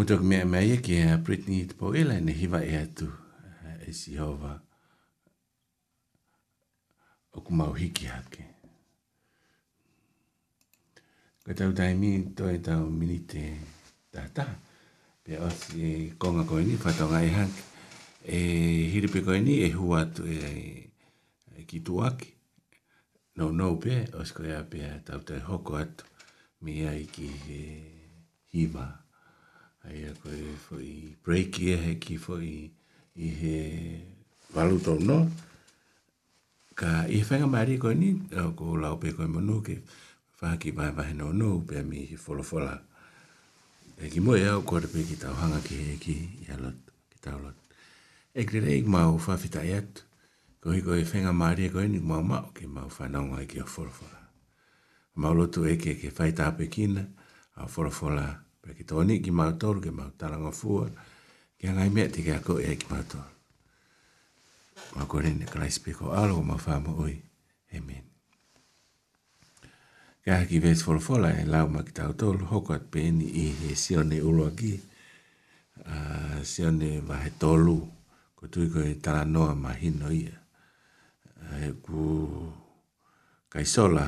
Mo 0.00 0.06
tok 0.08 0.22
me 0.24 0.44
me 0.48 0.62
ye 0.64 0.76
ke 0.86 0.96
Britney 1.20 1.66
te 1.68 1.74
po 1.76 1.90
ele 2.00 2.14
ne 2.24 2.32
hiva 2.32 2.60
e 2.64 2.70
atu 2.76 3.04
eh, 3.66 3.88
e 3.88 3.92
si 3.92 4.14
hova. 4.16 4.52
O 7.36 7.42
ku 7.44 7.52
mau 7.52 7.74
hiki 7.76 8.08
hake. 8.08 8.44
Ko 11.44 11.52
tau 11.58 11.74
daimi 11.76 12.32
to 12.36 12.48
e 12.48 12.56
tau 12.64 12.86
minite 12.88 13.42
tata. 14.08 14.46
Pe 15.20 15.36
o 15.36 15.50
si 15.52 15.76
e 15.84 15.92
konga 16.16 16.46
koe 16.48 16.62
ni 16.64 16.80
fata 16.86 17.04
ngai 17.04 17.22
e 17.28 17.34
hake. 17.36 17.62
E 18.24 18.38
hiripe 18.94 19.20
koe 19.26 19.36
ni 19.44 19.58
e 19.68 19.68
hua 19.76 20.00
atu 20.06 20.24
e, 20.24 20.46
e 21.60 21.66
ki 21.68 21.82
tuaki. 21.84 22.32
No 23.36 23.52
no 23.60 23.68
pe 23.76 24.00
o 24.16 24.24
si 24.24 24.32
koe 24.32 24.48
a 24.56 24.64
pe 24.64 24.80
tau 25.04 25.20
tau 25.20 25.44
hoko 25.52 25.76
atu. 25.84 26.08
Mi 26.64 26.86
ai 26.88 27.04
ki 27.12 27.28
hiva. 27.36 27.76
Hiva 28.56 28.88
ai 29.88 30.04
a 30.04 30.12
koe 30.22 30.42
fwoi 30.66 30.92
break 31.24 31.50
i 31.58 31.66
ehe 31.74 31.92
ki 32.02 32.14
fwoi 32.24 32.52
i 33.16 33.28
he 33.40 33.54
walu 34.54 34.76
tau 34.84 34.96
no. 35.08 35.18
Ka 36.78 36.90
i 37.14 37.18
he 37.20 37.24
whenga 37.28 37.48
maari 37.54 37.74
koe 37.82 37.94
ni, 38.00 38.08
ko 38.58 38.66
lau 38.82 38.94
pe 39.02 39.08
koe 39.16 39.26
manu 39.34 39.56
ke 39.66 39.74
whaha 40.40 40.56
ki 40.60 40.70
vai 40.76 40.90
vahe 40.96 41.12
no 41.20 41.26
no, 41.40 41.48
pe 41.66 41.74
a 41.80 41.84
mi 41.88 41.98
he 42.10 42.16
wholo 42.22 42.42
wholo. 42.48 42.74
E 44.02 44.08
ki 44.12 44.20
moe 44.24 44.40
au 44.52 44.62
kore 44.68 44.86
pe 44.92 45.00
ki 45.08 45.16
tau 45.22 45.34
hanga 45.40 45.60
ki 45.66 45.74
he 45.86 45.94
ki 46.04 46.14
i 46.44 46.52
a 46.54 46.60
lot, 46.62 46.78
ki 47.12 47.16
tau 47.24 47.38
lot. 47.44 47.56
E 48.38 48.46
kre 48.48 48.60
rei 48.64 48.82
mau 48.94 49.16
whawhita 49.24 49.60
i 49.70 49.74
atu, 49.80 50.02
ko 50.60 50.66
hi 50.76 50.80
koe 50.86 51.02
whenga 51.10 51.32
maari 51.36 51.68
koe 51.72 51.84
ni 51.88 51.98
mau 52.00 52.22
mau 52.24 52.46
ki 52.56 52.66
mau 52.68 52.88
whanonga 52.96 53.42
i 53.44 53.48
ki 53.48 53.58
a 53.64 53.66
wholo 53.72 53.90
wholo. 53.96 54.20
Mau 55.20 55.34
lotu 55.36 55.64
eke 55.68 55.96
ke 56.00 56.10
whaita 56.18 56.46
ape 56.52 56.68
kina, 56.74 57.02
a 57.56 57.66
wholo 57.68 57.90
wholo. 58.00 58.28
Pe 58.60 58.74
ki 58.76 58.84
tōni 58.84 59.20
ki 59.24 59.30
mau 59.32 59.52
tōru, 59.56 59.80
ki 59.86 59.90
mau 59.94 60.10
tāranga 60.20 60.52
fua, 60.52 60.86
ki 61.56 61.68
a 61.70 61.74
ngai 61.76 61.88
mea 61.94 62.10
te 62.12 62.22
kia 62.24 62.40
koe 62.44 62.60
e 62.68 62.74
ki 62.76 62.90
mau 62.92 63.02
tōru. 63.08 63.34
Mau 64.96 65.06
kore 65.08 65.32
ne 65.36 65.46
kalai 65.48 65.70
spiko 65.72 66.12
alo 66.22 66.38
o 66.40 66.44
mau 66.44 66.58
whāma 66.60 66.92
ui. 67.04 67.14
Amen. 67.76 68.04
Kia 70.24 70.38
haki 70.42 70.60
vēs 70.60 70.84
whola 70.86 71.00
whola 71.06 71.30
e 71.40 71.46
lau 71.48 71.68
ma 71.72 71.82
ki 71.86 71.94
tāu 72.00 72.12
tōru, 72.20 72.48
hoko 72.52 72.76
at 72.76 72.88
pēni 72.92 73.30
i 73.44 73.46
he 73.62 73.74
sione 73.82 74.18
ulo 74.30 74.46
aki, 74.52 74.74
sione 76.44 76.90
vahe 77.08 77.32
tōru, 77.40 77.78
ko 78.36 78.48
tui 78.52 78.68
koe 78.72 78.92
tāra 79.04 79.24
noa 79.28 79.54
ma 79.56 79.72
hino 79.76 80.10
ia. 80.12 80.36
E 81.64 81.72
ku 81.80 82.04
kaisola, 83.50 84.04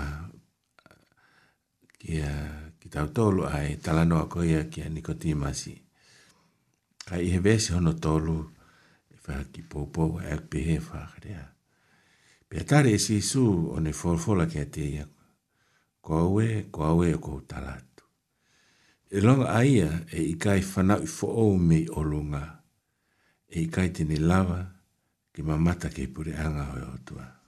kia 1.97 2.29
kia 2.29 2.35
ki 2.83 2.89
tau 2.91 3.09
tolu 3.17 3.43
ai 3.47 3.71
talano 3.85 4.17
a 4.25 4.27
koia 4.33 4.63
ki 4.71 4.81
a 4.87 4.89
nikotimasi. 4.95 5.75
Ka 7.09 7.15
i 7.27 7.29
hevesi 7.35 7.71
hono 7.77 7.93
tolu 8.05 8.37
e 9.15 9.17
wha 9.25 9.37
ki 9.53 9.61
pōpō 9.71 10.03
e 10.23 10.27
a 10.27 10.35
ek 10.35 10.43
pehe 10.51 10.77
wha 10.89 11.01
Pea 12.49 12.65
tare 12.65 12.91
e 12.93 12.99
si 12.99 13.21
su 13.21 13.45
o 13.75 13.77
ne 13.81 13.93
fōrfola 14.01 14.45
ki 14.51 14.59
a 14.65 14.67
te 14.75 14.83
ia. 14.97 15.05
Ko 16.05 16.11
aue, 16.27 16.49
ko 16.75 16.81
aue 16.91 17.13
o 17.15 17.15
e 17.17 17.21
kou 17.25 17.39
talatu. 17.51 18.03
E 19.17 19.19
longa 19.23 19.47
aia 19.61 19.89
e 20.11 20.19
i 20.33 20.35
kai 20.43 20.61
whanau 20.73 21.01
i 21.07 21.11
fōou 21.19 21.55
me 21.69 21.79
i 21.85 21.93
olunga. 22.01 22.45
E 23.49 23.61
i 23.61 23.67
kai 23.71 23.91
tini 23.95 24.19
lava 24.19 24.61
ki 25.33 25.43
mamata 25.43 25.89
ki 25.95 26.09
pureanga 26.15 26.65
hoi 26.73 26.83
otua. 26.95 27.23
Ma 27.31 27.42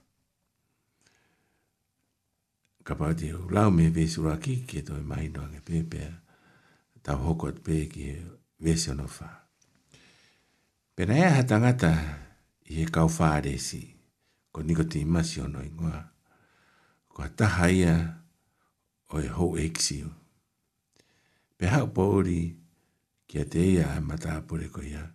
ka 2.85 2.93
pāti 2.93 3.31
hau 3.33 3.45
lau 3.55 3.69
me 3.77 3.85
vesi 3.95 4.17
ura 4.21 4.35
ki 4.43 4.53
ki 4.69 4.79
tō 4.87 4.93
e 5.01 5.05
mahi 5.11 5.27
noa 5.35 5.47
ngai 5.51 5.61
pēpea, 5.69 6.09
tau 7.05 7.17
hoko 7.25 7.47
at 7.51 7.57
pē 7.65 7.77
ki 7.93 8.03
vesi 8.65 8.91
ono 8.93 9.07
whā. 9.15 9.29
Pena 10.95 11.15
ea 11.17 11.31
ha 11.35 11.41
tangata 11.49 11.89
i 12.69 12.77
he 12.77 12.85
kau 12.95 13.07
whā 13.15 13.31
resi, 13.47 13.81
ko 14.53 14.61
niko 14.63 14.85
te 14.85 15.01
imasi 15.01 15.41
ono 15.41 15.63
ingoa, 15.65 16.01
ko 17.09 17.23
ha 17.25 17.29
taha 17.41 17.71
ia 17.73 17.95
o 19.09 19.17
e 19.19 19.27
hou 19.33 19.57
eksiu. 19.65 20.11
Pe 21.57 21.65
hau 21.73 21.89
pōuri 21.97 22.39
ki 23.27 23.41
a 23.41 23.47
te 23.49 23.65
ia 23.73 23.89
a 23.95 23.97
e 23.97 24.05
mata 24.11 24.37
apure 24.37 24.69
ko 24.69 24.81
ia, 24.85 25.07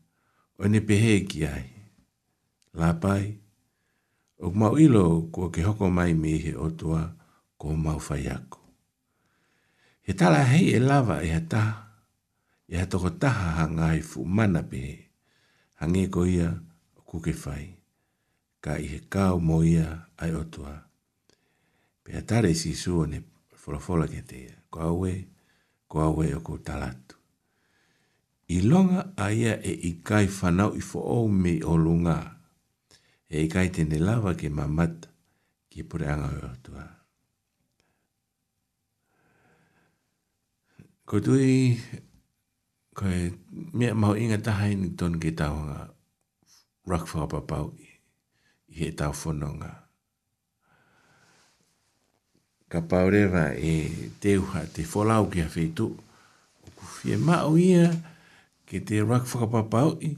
o 0.59 0.67
ne 0.67 0.81
pehe 0.91 1.15
ki 1.29 1.47
ai, 1.47 1.69
lāpai, 2.83 3.31
o 4.43 4.51
mau 4.51 4.75
ilo 4.79 5.29
kua 5.31 5.51
ke 5.55 5.63
hoko 5.63 5.87
mai 5.95 6.13
mi 6.19 6.35
he 6.43 6.57
otua, 6.59 7.03
o 7.07 7.20
ko 7.61 7.77
mau 7.77 8.01
fai 8.01 8.25
He 10.09 10.17
tala 10.17 10.41
hei 10.51 10.73
e 10.73 10.79
lava 10.81 11.21
e 11.21 11.29
taha, 11.53 11.75
e 12.67 12.75
ha 12.81 12.87
toko 12.91 13.11
taha 13.23 13.49
ha 13.61 13.65
ngai 13.77 14.01
fu 14.11 14.21
mana 14.37 14.63
pe 14.71 14.79
he, 14.89 14.97
hangi 15.79 16.05
ko 16.15 16.21
ia 16.27 16.49
o 16.97 17.01
kuke 17.09 17.33
fai, 17.43 17.67
ka 18.65 18.73
i 18.81 18.87
he 18.91 18.99
kau 19.13 19.37
mo 19.49 19.59
ia 19.63 19.89
ai 20.23 20.33
otua. 20.43 20.75
Pe 22.03 22.09
ha 22.17 22.23
tare 22.29 22.51
si 22.61 22.73
su 22.83 22.97
ne 23.11 23.19
folofola 23.61 24.07
ke 24.13 24.21
tea, 24.31 24.55
ko 24.73 24.79
aue, 24.89 25.13
ko 25.91 25.97
aue 26.09 26.27
o 26.33 26.41
ko 26.47 26.55
talatu. 26.67 27.17
I 28.57 28.65
longa 28.71 29.03
aia 29.15 29.61
e 29.63 29.73
i 29.93 29.93
kai 30.09 30.27
whanau 30.27 30.73
i 30.81 30.83
fo 30.91 30.99
ou 31.05 31.29
me 31.29 31.55
o 31.63 31.75
lunga, 31.85 32.19
e 33.35 33.45
i 33.45 33.53
kai 33.53 33.69
tene 33.75 33.97
lava 34.07 34.33
ke 34.41 34.49
mamata, 34.49 35.09
ki 35.71 35.81
pure 35.89 36.09
anga 36.15 36.31
o 36.51 36.59
tuaa. 36.65 36.99
Ko 41.11 41.19
tui, 41.19 41.75
ko 42.95 43.09
e 43.11 43.33
mea 43.73 43.95
mau 43.99 44.15
inga 44.15 44.39
tahai 44.39 44.75
ni 44.79 44.95
tonu 44.95 45.19
ke 45.19 45.35
tau 45.35 45.59
nga 45.67 45.91
rock 46.87 47.07
for 47.11 47.27
apa 47.27 47.41
pau 47.49 47.67
i, 47.85 47.89
he 48.77 48.95
tau 48.95 49.11
whono 49.19 49.49
nga. 49.59 49.71
Ka 52.71 52.79
pau 52.91 53.09
e 53.69 53.75
te 54.23 54.31
uha 54.39 54.61
te 54.75 54.83
wholau 54.91 55.25
ki 55.35 55.41
a 55.43 55.49
whetu, 55.55 55.87
ku 56.79 56.85
fie 56.95 57.17
mau 57.19 57.59
ia 57.59 57.85
ke 58.67 58.79
te 58.87 58.97
rock 59.03 59.25
for 59.27 59.51
apa 59.51 59.67
i, 60.09 60.15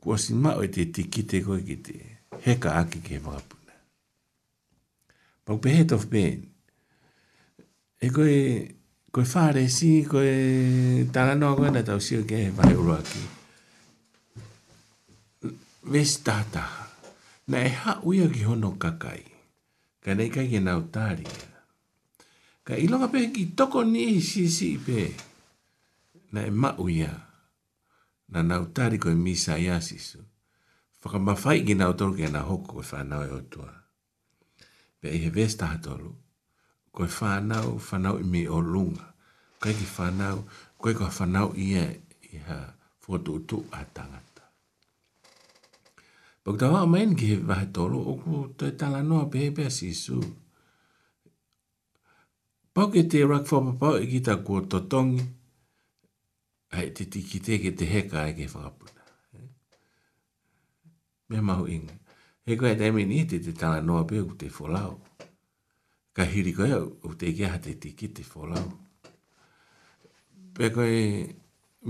kua 0.00 0.16
si 0.18 0.32
mau 0.32 0.64
e 0.64 0.68
te 0.74 0.82
tiki 0.94 1.22
te 1.30 1.38
koe 1.44 1.60
ki 1.68 1.76
te 1.84 1.94
heka 2.44 2.70
aki 2.80 2.98
ke 3.06 3.16
wakapuna. 3.24 3.74
Pau 5.44 5.60
pehe 5.62 5.84
tof 5.86 6.08
ben, 6.08 6.40
e 8.00 8.06
koe 8.14 8.36
koe 9.16 9.24
whare 9.32 9.62
si, 9.72 10.02
koe 10.04 10.32
tāra 11.14 11.32
noa 11.40 11.56
koe 11.56 11.70
na 11.72 11.80
tau 11.86 12.00
sio 12.04 12.26
ke 12.28 12.36
he 12.36 12.48
vai 12.52 12.74
ura 12.76 12.98
ki. 13.06 13.22
Ves 15.94 16.18
tātaha, 16.26 16.84
na 17.48 17.62
e 17.64 17.70
ha 17.80 17.94
uia 18.04 18.26
ki 18.28 18.42
hono 18.44 18.74
kakai, 18.82 19.22
ka 20.04 20.12
nei 20.18 20.28
kai 20.34 20.44
ke 20.50 20.60
nau 20.60 20.82
tāri. 20.92 21.24
Ka 22.66 22.76
ilonga 22.76 23.08
pe 23.14 23.22
ki 23.38 23.46
toko 23.56 23.84
ni 23.88 24.20
si 24.20 24.50
si 24.52 24.74
pe, 24.84 25.06
na 26.36 26.44
e 26.50 26.52
ma 26.52 26.74
uia, 26.84 27.14
na 28.36 28.42
nau 28.44 28.66
tāri 28.76 29.00
koe 29.00 29.16
misa 29.16 29.56
i 29.56 29.70
asisu. 29.78 30.20
Whakamawhai 31.06 31.62
ki 31.64 31.78
nau 31.80 31.94
toro 31.96 32.12
ke 32.20 32.28
na 32.28 32.42
hoko 32.44 32.74
koe 32.76 32.84
whanau 32.90 33.22
e 33.24 33.32
otua. 33.40 33.72
Pe 35.00 35.08
e 35.08 35.24
he 35.24 35.30
ves 35.32 35.54
tātaha 35.56 35.80
toro, 35.88 36.12
ko 36.96 37.04
e 37.04 37.10
whanau, 37.18 37.76
whanau 37.88 38.16
i 38.24 38.24
me 38.24 38.46
o 38.48 38.60
lunga. 38.62 39.04
Koe 39.60 39.74
ki 39.76 39.84
whanau, 39.96 40.38
koe 40.80 40.94
ko 40.96 41.04
whanau 41.18 41.52
ia 41.60 41.84
e, 41.90 41.98
i 42.32 42.38
ha 42.48 42.56
whotutu 43.06 43.60
a 43.76 43.82
tangata. 43.84 44.44
Pagta 46.42 46.70
wā 46.72 46.82
amain 46.86 47.12
ki 47.18 47.26
he 47.34 47.38
wahe 47.44 47.68
tolo, 47.76 47.98
o 48.00 48.16
ku 48.22 48.40
tue 48.56 48.72
tala 48.80 49.02
noa 49.04 49.28
pehe 49.32 49.68
sisu. 49.78 50.22
Pau 52.72 52.88
ke 52.92 53.04
te 53.12 53.22
rak 53.28 53.44
whapapau 53.50 54.00
i 54.00 54.04
e 54.06 54.10
ki 54.14 54.20
ta 54.24 54.36
kua 54.46 54.62
totongi, 54.72 55.20
ai 56.72 56.88
te 56.96 57.04
tiki 57.12 57.40
te 57.44 57.58
ke 57.60 57.74
te 57.76 57.84
heka 57.92 58.22
ai 58.24 58.30
e 58.32 58.38
ke 58.40 58.46
whakapuna. 58.52 59.02
Mea 61.30 61.42
mahu 61.44 61.66
inga. 61.76 61.94
He 62.46 62.56
koe 62.56 62.72
te 62.80 62.88
emini 62.88 63.24
te 63.28 63.38
te 63.44 63.52
tala 63.52 63.80
noa 63.84 64.04
pehe 64.08 64.24
ku 64.24 64.34
te 64.40 64.48
wholau 64.58 64.96
ka 66.16 66.24
hiri 66.24 66.52
koe 66.56 66.72
au, 66.72 66.86
u 67.04 67.10
te 67.20 67.26
ike 67.32 67.44
ha 67.50 67.58
te 67.64 67.72
tiki 67.82 68.06
te 68.16 68.22
whalau. 68.32 68.68
Pe 70.56 70.64
koe, 70.74 70.96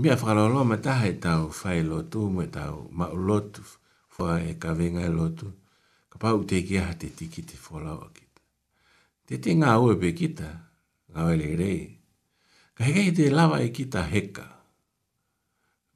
mea 0.01 0.15
whakaroloa 0.19 0.67
ma 0.69 0.77
taha 0.85 1.05
e 1.07 1.15
tau 1.25 1.43
whae 1.59 1.79
lotu, 1.89 2.19
mo 2.33 2.41
e 2.43 2.49
tau 2.57 2.77
ma 2.97 3.05
u 3.15 3.19
lotu, 3.29 3.63
whae 4.17 4.43
e 4.51 4.53
ka 4.61 4.69
venga 4.79 5.03
e 5.07 5.11
lotu, 5.19 5.47
ka 6.11 6.15
pa 6.21 6.29
u 6.35 6.41
te 6.49 6.55
ike 6.61 6.77
ha 6.85 6.91
te 7.01 7.07
tiki 7.17 7.41
te 7.49 7.55
whalau 7.65 7.99
a 8.07 8.09
kita. 8.17 8.41
Te 9.31 9.39
te 9.43 9.49
ngā 9.59 9.71
ue 9.83 9.93
pe 10.03 10.09
kita, 10.19 10.49
ngā 11.15 11.21
wele 11.31 11.49
rei, 11.63 11.79
ka 12.75 12.81
heka 12.85 13.01
i 13.09 13.15
te 13.17 13.25
lawa 13.37 13.57
e 13.65 13.69
kita 13.79 14.01
heka, 14.13 14.47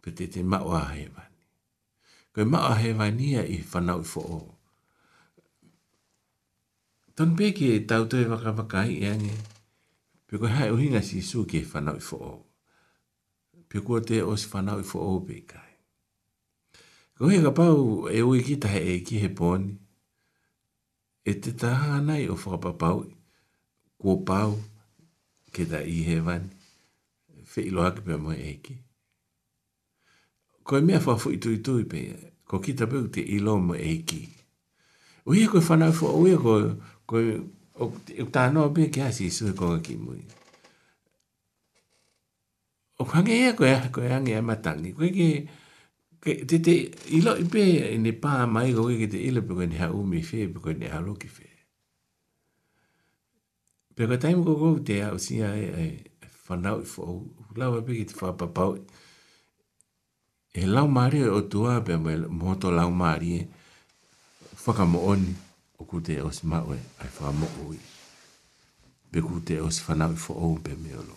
pe 0.01 0.09
te 0.17 0.25
te 0.33 0.39
maua 0.51 0.81
hewani. 0.95 1.43
Koe 2.33 2.45
maua 2.51 2.75
hewani 2.81 3.25
ia 3.35 3.43
i 3.43 3.57
whanau 3.69 3.99
i 3.99 4.07
whoa 4.11 4.39
Tan 7.15 7.33
pe 7.35 7.51
ke 7.57 7.69
tau 7.89 8.05
te 8.11 8.19
waka 8.31 8.51
waka 8.59 8.81
i 8.95 9.01
ane. 9.11 9.33
Pe 10.27 10.33
ko 10.39 10.45
hai 10.55 10.69
uhinga 10.71 11.01
si 11.03 11.19
su 11.29 11.39
ke 11.51 11.59
whanau 11.71 11.97
i 12.01 12.05
fo'o. 12.09 12.33
Pe 13.69 13.77
ko 13.85 13.93
te 14.07 14.21
o 14.23 14.33
si 14.41 14.47
whanau 14.51 14.79
i 14.83 14.87
fo'o 14.91 15.17
pe 15.27 15.35
kai. 15.51 15.71
Ko 17.17 17.27
hei 17.31 17.43
ka 17.45 17.51
pau 17.59 18.07
e 18.07 18.19
ui 18.29 18.39
ki 18.47 18.55
tahe 18.63 18.79
e 18.93 18.97
ki 19.07 19.15
he 19.23 19.29
pōni. 19.39 19.73
E 21.29 21.33
te 21.43 21.51
taha 21.63 21.99
nei 22.07 22.25
o 22.31 22.35
whaka 22.41 22.57
papau 22.67 22.99
kua 24.01 24.15
pau 24.29 24.53
ke 25.53 25.63
ta 25.73 25.79
i 25.83 25.97
he 26.07 26.15
wani. 26.27 26.47
Fe 27.51 27.59
ilo 27.67 27.81
haki 27.83 28.01
pe 28.07 28.15
mo 28.23 28.31
e 28.31 28.51
ki. 28.63 28.75
Ko 30.65 30.73
e 30.79 30.83
mea 30.87 30.99
fwa 31.03 31.15
fu 31.21 31.27
i 31.35 31.43
tui 31.43 31.57
tui 31.65 31.83
pe. 31.91 32.01
Ko 32.47 32.59
ki 32.63 32.71
ta 32.79 32.85
pe 32.91 32.97
te 33.13 33.21
ilo 33.35 33.53
mo 33.67 33.75
e 33.75 33.95
ki. 34.09 34.21
Uhia 35.29 35.45
e 35.51 35.51
koe 35.51 35.63
whanau 35.67 35.91
fwa 35.97 36.09
uhia 36.21 36.37
e 36.39 36.41
koe 36.47 36.61
ko 37.11 37.17
o 37.83 38.25
ta 38.35 38.43
no 38.53 38.59
be 38.75 38.83
ka 38.95 39.11
si 39.17 39.25
su 39.37 39.43
ko 39.59 39.67
ki 39.85 39.95
mu 40.03 40.13
o 42.99 43.03
ka 43.11 43.19
ge 43.27 43.37
ko 43.57 43.63
ya 43.73 43.79
ko 43.95 43.99
ya 44.11 44.15
ngi 44.23 44.33
ma 44.49 44.55
tang 44.63 44.79
ni 44.83 44.95
ko 44.97 45.03
ki 45.17 45.29
ke 46.23 46.31
te 46.49 46.55
te 46.65 46.73
i 47.17 47.19
lo 47.25 47.31
i 47.43 47.45
be 47.53 47.63
ni 48.05 48.11
pa 48.23 48.31
mai 48.53 48.71
ko 48.77 48.87
ki 48.87 49.07
te 49.13 49.17
e, 49.19 49.23
e, 49.23 49.25
e 49.25 49.27
i 49.29 49.33
lo 49.35 49.41
be 49.47 49.53
ko 49.59 49.63
ni 49.71 49.75
ha 49.81 49.87
u 49.97 49.99
mi 50.11 50.21
fe 50.29 50.39
be 50.53 50.57
ko 50.63 50.69
ni 50.79 50.87
ha 50.93 50.97
lo 51.07 51.13
ki 51.21 51.29
fe 51.37 51.47
pe 53.95 54.01
ko 54.09 54.15
taim 54.23 54.39
ko 54.47 54.51
ko 54.61 54.69
te 54.87 54.95
a 55.05 55.11
o 55.15 55.19
si 55.25 55.41
ya 55.43 55.51
e 55.83 55.87
fan 56.45 56.65
out 56.71 56.83
fo 56.93 57.03
la 57.59 57.65
ba 57.73 57.79
be 57.85 57.91
ki 57.99 58.05
te 58.09 58.13
fa 58.19 58.27
pa 58.39 58.47
pa 58.55 58.63
e 60.59 60.63
lau 60.73 60.87
mari 60.97 61.19
o 61.37 61.41
tua 61.51 61.73
be 61.85 61.93
mo 62.41 62.51
to 62.61 62.67
lau 62.79 62.89
mari 63.03 63.31
fa 64.63 64.71
ka 64.77 64.85
mo 64.91 64.99
oni 65.13 65.50
ku 65.89 66.01
te 66.01 66.17
e 66.19 66.21
o 66.21 66.29
si 66.35 66.45
maue 66.47 66.77
ai 67.01 67.09
wha 67.19 67.31
mo 67.33 67.47
ui. 67.67 67.79
Pe 69.11 69.19
ku 69.23 69.41
te 69.45 69.57
e 69.59 69.63
o 69.65 69.69
si 69.73 69.81
whanau 69.87 70.13
i 70.15 70.19
wha 70.23 70.33
oum 70.43 70.59
pe 70.65 70.71
me 70.81 70.91
olo. 71.01 71.15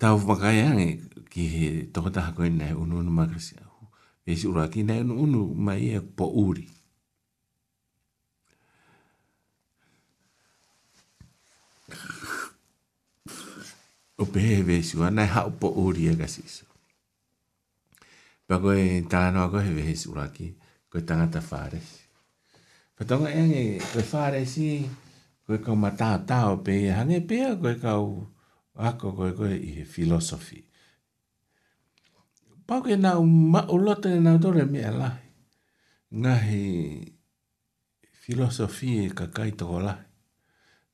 Tā 0.00 0.12
u 0.16 0.20
whakai 0.28 0.60
ange 0.68 0.88
ki 1.32 1.42
he 1.54 1.66
tokataha 1.94 2.34
koe 2.36 2.48
nei 2.50 2.72
unu 2.76 2.98
unu 3.00 3.10
makarasi 3.20 3.54
ahu. 3.62 3.82
E 4.28 4.34
si 4.36 4.46
ura 4.50 4.68
ki 4.72 4.82
nei 4.86 5.00
unu 5.04 5.14
unu 5.24 5.40
mai 5.68 5.82
e 5.96 6.00
po 6.02 6.26
uri. 6.46 6.66
O 14.20 14.24
pehe 14.32 14.54
he 14.58 14.62
vesi 14.68 14.96
ua 15.00 15.10
nei 15.12 15.28
hau 15.32 15.50
po 15.60 15.68
uri 15.86 16.02
e 16.12 16.16
kasi 16.20 16.42
iso. 16.44 16.64
Pako 18.46 18.72
e 18.78 19.02
tāna 19.10 19.40
wako 19.46 19.58
he 19.64 19.68
vesi 19.72 19.72
ura 19.72 19.72
ki. 19.72 19.74
Pako 19.74 19.74
e 19.74 19.74
tāna 19.74 19.74
wako 19.74 19.74
he 19.74 19.74
vesi 19.80 20.06
ura 20.12 20.26
ki. 20.38 20.48
koe 20.96 21.04
tangata 21.04 21.40
whāresi. 21.44 21.98
Patonga 22.96 23.28
enge 23.28 23.62
koe 23.92 24.00
whāresi, 24.00 24.68
koe 25.44 25.58
kau 25.60 25.76
matātao 25.76 26.56
pe 26.64 26.76
e 26.88 26.94
hange 26.96 27.20
pea 27.28 27.50
koe 27.60 27.74
kau 27.82 28.06
ako 28.76 29.12
koe 29.18 29.34
koe 29.36 29.50
i 29.52 29.74
he 29.76 29.84
filosofi. 29.84 30.62
Pau 32.66 32.80
ke 32.86 32.96
nau 32.96 33.20
maulota 33.26 34.08
e 34.08 34.22
nau 34.24 34.40
tore 34.40 34.64
mea 34.70 34.90
lahi. 34.94 35.26
Ngā 36.16 36.34
he 36.46 36.62
filosofi 38.24 38.94
e 39.04 39.10
kakai 39.12 39.50
toko 39.60 39.82
lahi. 39.84 40.00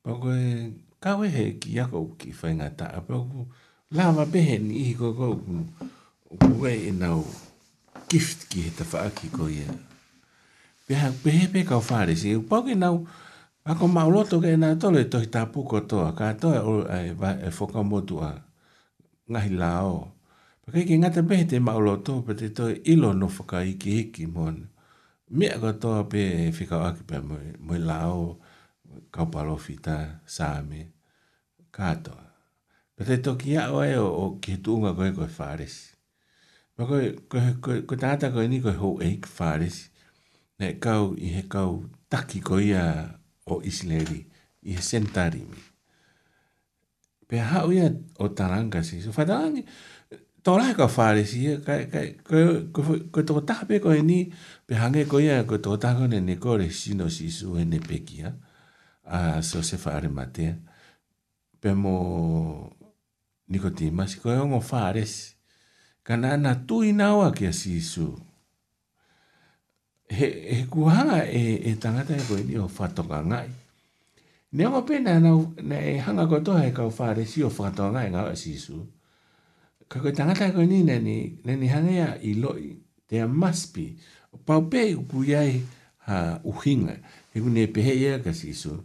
Pau 0.03 0.19
koe 0.19 0.67
kawe 0.99 1.31
he 1.37 1.45
ki 1.63 1.79
ako 1.85 2.03
ki 2.19 2.33
whaingata. 2.41 2.91
Pau 3.07 3.23
koe 3.31 3.47
lama 3.95 4.25
pehe 4.27 4.59
ni 4.59 4.83
ihi 4.83 4.97
koe 4.99 5.15
koe 5.15 5.63
uku 6.33 6.67
e 6.73 6.91
nau 6.91 7.23
gift 8.11 8.49
ki 8.51 8.67
he 8.67 8.71
tawha 8.83 9.07
aki 9.07 9.31
koe 9.31 9.49
ia. 9.55 9.71
pehe 10.87 11.09
pehe 11.23 11.45
pe 11.53 11.61
ka 11.63 11.79
fare 11.79 12.11
si 12.15 12.35
pa 12.51 12.59
ke 12.65 12.75
na 12.75 12.91
pa 13.63 13.71
ko 13.79 13.87
ma 13.87 14.03
lo 14.13 14.21
to 14.27 14.43
ke 14.43 14.51
na 14.59 14.75
to 14.81 14.87
le 14.95 15.07
to 15.11 15.19
ta 15.33 15.41
pu 15.51 15.63
ko 15.69 15.79
to 15.89 15.97
ka 16.19 16.27
to 16.41 16.49
e 17.01 17.15
va 17.21 17.29
e 17.47 17.49
fo 17.57 17.65
ka 17.73 17.81
mo 17.89 17.97
tu 18.09 18.15
a 18.19 18.31
nga 19.31 19.39
hi 19.45 19.51
la 19.63 19.71
o 19.87 19.95
pa 20.63 20.67
ke 20.73 20.81
ke 20.87 20.93
nga 20.99 21.09
te 21.15 21.21
pe 21.29 21.35
te 21.49 21.57
ma 21.67 21.73
lo 21.85 21.93
to 22.07 22.13
pe 22.27 22.33
te 22.39 22.47
to 22.57 22.63
i 22.91 22.93
lo 23.01 23.09
no 23.19 23.27
fo 23.35 23.43
ka 23.51 23.59
i 23.71 23.73
ki 23.83 24.11
ki 24.13 24.23
mon 24.35 24.55
me 25.37 25.45
ka 25.63 25.71
to 25.83 25.89
pe 26.11 26.51
fi 26.57 26.63
ka 26.71 26.77
ki 26.97 27.03
pe 27.09 27.17
mo 27.27 27.35
mo 27.65 27.73
la 27.89 27.99
o 28.11 28.25
ka 29.15 29.23
pa 29.31 29.39
lo 29.47 29.55
fi 29.65 29.73
ta 29.85 29.97
sa 30.35 30.47
me 30.69 30.81
ka 31.77 31.89
to 32.05 32.13
pe 32.95 33.01
te 33.07 33.15
to 33.25 33.31
ki 33.39 33.49
a 33.61 33.63
o 33.77 33.79
e 33.87 33.95
o 34.03 34.25
ki 34.43 34.53
tu 34.65 34.71
nga 34.83 34.91
ko 34.97 35.01
e 35.07 35.11
ko 35.15 35.23
fare 35.39 35.65
si 35.71 35.83
Ko 37.89 37.93
tātaka 38.03 38.41
ni 38.49 38.57
koe 38.65 38.73
hou 38.81 38.97
eik 38.97 39.29
whāresi 39.37 39.92
ne 40.59 40.73
kau 40.79 41.13
i 41.17 41.33
he 41.35 41.41
kau 41.49 41.85
taki 42.09 42.37
ko 42.43 42.59
ia 42.61 42.85
o 43.49 43.59
isleri 43.65 44.21
i 44.69 44.77
he 44.77 44.81
sentari 44.81 45.41
mi. 45.41 45.61
Pe 47.27 47.39
hau 47.51 47.71
ia 47.73 47.89
o 48.19 48.27
taranga 48.37 48.83
si, 48.85 48.99
so 49.01 49.09
whaitarangi, 49.15 49.63
tō 50.45 50.57
rahe 50.59 50.75
kau 50.77 50.85
whare 50.97 51.23
si, 51.25 51.47
ko 51.63 53.21
tō 53.21 53.37
taha 53.49 53.65
pe 53.69 53.79
ko 53.83 53.91
he 53.95 54.01
ni, 54.05 54.19
pe 54.67 54.75
hange 54.77 55.07
ko 55.09 55.17
ia 55.23 55.41
ko 55.49 55.57
tō 55.57 55.77
taha 55.81 56.03
kone 56.05 56.21
ne 56.21 56.35
kore 56.37 56.69
sino 56.69 57.09
si 57.09 57.31
su 57.31 57.55
he 57.57 57.65
ne 57.65 57.79
pekia, 57.79 58.33
a 59.05 59.41
so 59.41 59.61
se 59.65 59.77
whare 59.85 60.07
matea, 60.09 60.53
pe 61.61 61.73
mo 61.73 61.95
niko 63.49 63.71
tima 63.73 64.05
si, 64.11 64.19
ko 64.21 64.29
e 64.29 64.37
ongo 64.37 64.61
whare 64.69 65.05
si, 65.09 65.33
ka 66.05 66.15
nana 66.19 66.53
tui 66.67 66.91
nawa 66.93 67.31
kia 67.33 67.51
si 67.55 67.79
su, 67.81 68.11
he, 70.09 70.55
he 70.55 70.65
kuhanga 70.65 71.23
e, 71.31 71.55
e 71.63 71.75
tangata 71.75 72.15
e 72.17 72.21
koe 72.27 72.43
ni 72.43 72.57
o 72.57 72.67
whatonga 72.79 73.19
ngai. 73.25 73.49
Nea 74.51 74.69
o 74.69 74.81
pena 74.81 75.11
e 75.17 75.19
na 75.67 75.79
e 75.79 75.97
hanga 75.97 76.25
koe 76.29 76.41
toha 76.45 76.65
e 76.67 76.71
kau 76.71 76.89
whāre 76.91 77.25
si 77.25 77.43
o 77.43 77.49
whatonga 77.49 77.89
ngai 77.93 78.09
ngā 78.13 78.21
o 78.31 78.35
sisu, 78.35 78.77
ka 79.89 80.01
koe 80.01 80.11
tangata 80.11 80.47
e 80.47 80.53
koe 80.53 80.65
ni 80.67 80.83
nani, 80.83 81.39
nani 81.45 81.67
hangea 81.69 82.17
i 82.23 82.33
loi, 82.35 82.75
there 83.07 83.27
must 83.27 83.73
be, 83.75 83.95
pau 84.45 84.61
pē 84.69 84.93
kuiai 85.09 85.61
ha 86.05 86.39
uhinga, 86.43 86.97
he 87.33 87.39
kune 87.41 87.63
e 87.63 87.67
pehe 87.67 87.93
ia 87.99 88.19
ka 88.23 88.33
sisu, 88.33 88.75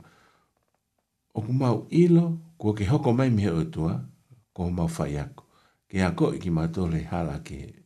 o 1.34 1.40
kumau 1.42 1.86
ilo, 1.90 2.28
kua 2.58 2.74
ke 2.74 2.84
hoko 2.86 3.12
mai 3.12 3.30
mihe 3.30 3.50
o 3.52 3.64
tua, 3.64 3.98
kua 4.52 4.70
mau 4.70 4.88
whaiako, 4.88 5.44
ke 5.90 6.02
ako 6.04 6.32
i 6.36 6.42
ki 6.42 6.50
mātore 6.50 7.02
hala 7.10 7.40
ke, 7.40 7.60
ki 7.68 7.78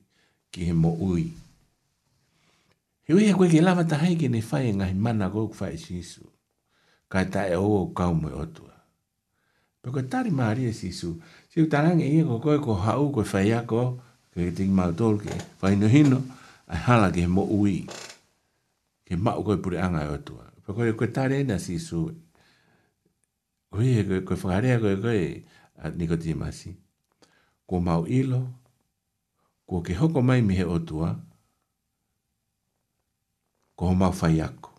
Ke 0.53 0.72
mo 0.76 0.91
ui. 1.01 1.30
He 3.07 3.14
wea 3.14 3.34
koe 3.34 3.48
ke 3.50 3.61
lava 3.62 3.82
ta 3.88 3.98
hai 4.03 4.14
ke 4.18 4.28
ne 4.30 4.40
whae 4.42 4.70
ngahi 4.78 4.94
mana 4.94 5.28
koe 5.30 5.48
kwa 5.50 5.70
i 5.74 5.78
sisu. 5.78 6.22
Ka 7.11 7.24
ta 7.30 7.42
e 7.50 7.57
o 7.59 7.90
kau 7.96 8.14
mui 8.14 8.30
otua. 8.32 8.74
Pako 9.82 10.03
tari 10.07 10.30
maari 10.30 10.64
e 10.70 10.72
sisu, 10.72 11.18
si 11.50 11.59
utarangi 11.61 12.07
ia 12.07 12.24
ko 12.24 12.38
koe 12.38 12.59
ko 12.62 12.74
hau 12.78 13.11
koe 13.11 13.24
whae 13.32 13.55
ako, 13.59 13.82
ke 14.30 14.38
ke 14.46 14.53
tingi 14.55 14.70
mau 14.78 14.92
tol 14.94 15.18
ke, 15.18 15.34
whae 15.61 15.74
no 15.76 15.88
hino, 15.90 16.18
ai 16.70 16.78
hala 16.86 17.09
ke 17.12 17.26
mo 17.26 17.42
ui. 17.42 17.82
Ke 19.05 19.16
mau 19.18 19.42
koe 19.42 19.59
puri 19.59 19.78
anga 19.82 20.05
e 20.07 20.12
otua. 20.14 20.44
Pako 20.64 20.94
koe 20.98 21.11
tari 21.12 21.42
ena 21.42 21.59
sisu, 21.59 22.00
koe 23.74 23.90
koe 24.07 24.20
koe 24.26 24.36
whakarea 24.42 24.78
koe 24.80 24.94
koe, 25.03 25.20
at 25.82 25.94
niko 25.98 26.14
tima 26.16 26.53
si. 26.55 26.76
Ko 27.66 27.80
mau 27.82 28.07
ilo, 28.07 28.42
ko 29.66 29.82
ke 29.82 29.94
hoko 29.98 30.22
mai 30.22 30.38
mihe 30.40 30.62
otua, 30.62 30.86
ko 30.86 30.96
mau 31.03 31.18
ilo, 31.18 31.30
ko 33.83 33.87
ho 33.91 33.95
mau 33.99 34.12
fai 34.14 34.37
aku. 34.39 34.70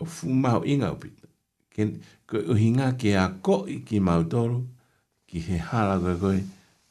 O 0.00 0.04
fu 0.08 0.28
mau 0.32 0.62
inga 0.64 0.88
upita. 0.94 1.26
Ken, 1.68 1.90
ko 2.24 2.38
uhinga 2.54 2.94
ke 2.96 3.12
a 3.14 3.26
koi 3.44 3.82
ki 3.84 4.00
mau 4.00 4.24
toru, 4.24 4.62
ki 5.28 5.38
he 5.44 5.58
hala 5.68 5.98
koe 6.00 6.14
koe, 6.22 6.38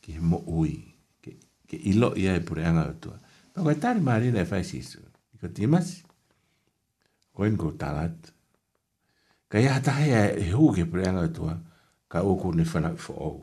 ki 0.04 0.12
he 0.20 0.22
mo 0.22 0.44
ui. 0.54 0.76
Ke, 1.20 1.34
ke 1.66 1.82
ilo 1.90 2.12
ia 2.16 2.36
e 2.38 2.42
pure 2.46 2.66
anga 2.70 2.86
utua. 2.92 3.18
Pa 3.52 3.64
koe 3.66 3.74
tari 3.82 4.00
maari 4.06 4.30
rei 4.36 4.46
fai 4.46 4.62
sisu. 4.64 5.02
Iko 5.34 5.48
timasi. 5.50 5.98
Koe 7.34 7.50
niko 7.50 7.72
talat. 7.82 8.30
Ka 9.50 9.58
ia 9.58 9.82
tahe 9.82 10.14
a 10.14 10.24
e 10.30 10.52
hu 10.52 10.70
ke 10.78 10.86
pure 10.86 11.10
anga 11.10 11.26
utua, 11.26 11.58
ka 12.08 12.22
uku 12.22 12.54
ni 12.54 12.66
fana 12.70 12.94
ufo 12.94 13.18
ou. 13.18 13.42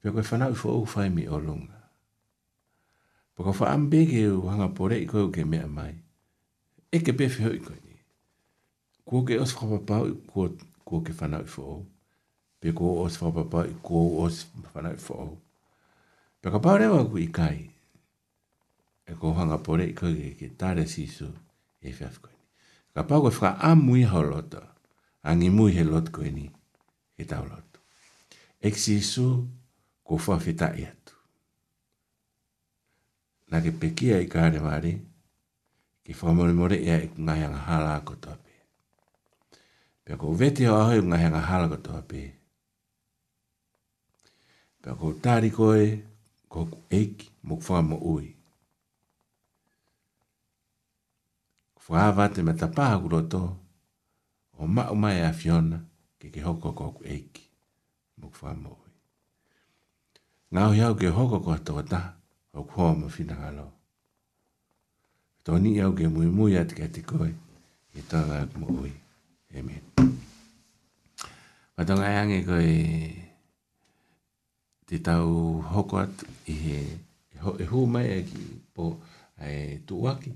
Pia 0.00 0.16
koe 0.16 0.24
fana 0.24 0.48
ufo 0.56 0.78
ou 0.78 0.86
fai 0.88 1.10
mi 1.12 1.28
olunga. 1.28 1.73
Paka 3.34 3.50
wha 3.50 3.70
ambe 3.70 4.06
ke 4.06 4.20
hanga 4.50 4.68
pore 4.74 4.96
i 5.02 5.06
koe 5.10 5.30
ke 5.34 5.42
mea 5.44 5.66
mai. 5.66 5.92
E 6.94 6.98
ke 7.04 7.12
pefe 7.18 7.42
hoi 7.42 7.58
koe 7.60 7.78
ni. 7.84 7.96
Kua 9.04 9.24
ke 9.26 9.38
os 9.42 9.54
wha 9.58 9.66
papau 9.74 10.06
i 10.06 10.14
kua 10.26 11.02
ke 11.04 11.12
whanau 11.18 11.42
i 11.42 11.50
whao. 11.56 11.80
Pe 12.60 12.70
kua 12.72 13.02
os 13.06 13.16
wha 13.20 13.30
papau 13.34 13.64
i 13.66 13.74
kua 13.82 14.24
os 14.26 14.44
whanau 14.74 14.94
i 14.94 15.02
whao. 15.08 15.32
Paka 16.42 16.58
pau 16.62 16.76
rewa 16.78 17.00
ku 17.10 17.18
i 17.18 17.26
kai. 17.38 17.66
E 19.10 19.18
ko 19.18 19.32
hanga 19.34 19.58
pore 19.66 19.84
i 19.90 19.94
koe 19.98 20.30
ke 20.38 20.48
tare 20.60 20.86
sisu 20.94 21.26
e 21.82 21.90
wha 21.90 22.08
fko 22.14 22.28
ni. 22.34 22.40
Ka 22.94 23.02
pau 23.02 23.20
koe 23.26 23.34
wha 23.40 23.56
amui 23.70 24.02
hao 24.12 24.22
lota. 24.28 24.62
Angi 25.26 25.48
mui 25.50 25.72
he 25.74 25.82
lot 25.88 26.10
koe 26.14 26.30
ni. 26.30 26.46
E 27.18 27.24
tau 27.26 27.44
lot. 27.50 27.82
Ek 28.62 28.74
sisu 28.78 29.26
ko 30.06 30.18
wha 30.26 30.38
fita 30.38 30.70
iata 30.78 31.03
na 33.50 33.60
ke 33.64 33.70
pekia 33.76 34.20
i 34.24 34.28
kāre 34.30 34.60
wāre, 34.64 34.92
ki 36.04 36.12
whamore 36.20 36.52
more 36.56 36.76
ea 36.78 36.96
i 37.06 37.10
ngā 37.26 37.34
hianga 37.40 37.60
hāla 37.68 37.90
a 37.98 38.02
kotoa 38.08 38.38
pē. 38.44 38.54
Pia 40.04 40.16
ko 40.20 40.32
vete 40.42 40.68
hoa 40.68 40.84
hoi 40.90 41.02
ngā 41.04 41.18
hianga 41.22 41.42
hāla 41.48 41.68
kotoa 41.74 42.00
pē. 42.12 42.22
Pia 44.84 44.96
ko 45.00 45.12
tāri 45.26 45.50
koe, 45.52 45.84
ko 46.48 46.64
eiki, 46.92 47.28
mok 47.50 47.60
whamo 47.68 47.98
ui. 48.14 48.30
Whaavate 51.84 52.40
me 52.44 52.52
tapaha 52.56 52.96
kuroto, 53.00 53.42
o 54.58 54.66
mao 54.66 54.94
mai 54.96 55.20
a 55.24 55.32
fiona, 55.36 55.82
ke 56.20 56.30
ke 56.32 56.40
hoko 56.44 56.72
ko 56.72 56.86
eiki, 57.04 57.44
mok 58.22 58.40
whamo 58.40 58.72
ui. 58.72 58.92
Ngāo 60.54 60.72
hiau 60.76 60.94
ke 61.00 61.10
hoko 61.12 61.40
ko 61.44 61.56
toa 61.64 61.82
taha, 61.88 62.12
o 62.54 62.62
kua 62.64 62.94
ma 62.94 63.08
fina 63.08 63.34
halo. 63.34 63.66
Toni 65.44 65.74
iau 65.76 65.92
ke 65.98 66.06
mui 66.08 66.26
mui 66.36 66.54
ati 66.60 66.74
kati 66.80 67.00
koe, 67.10 67.30
i 67.98 68.02
tala 68.10 68.34
ak 68.44 68.52
mu 68.60 68.66
ui. 68.82 68.92
Amen. 69.58 69.84
Patonga 71.74 72.06
iange 72.14 72.36
e 72.42 72.46
koe, 72.48 72.70
te 74.86 74.96
tau 75.08 75.26
hoko 75.74 75.96
atu 76.06 76.24
i 76.52 76.56
he, 76.64 76.78
e, 77.38 77.40
e 77.64 77.66
hu 77.70 77.80
mai 77.94 78.06
e 78.18 78.20
ki 78.30 78.40
po 78.74 78.84
e 79.50 79.80
tuwaki, 79.88 80.32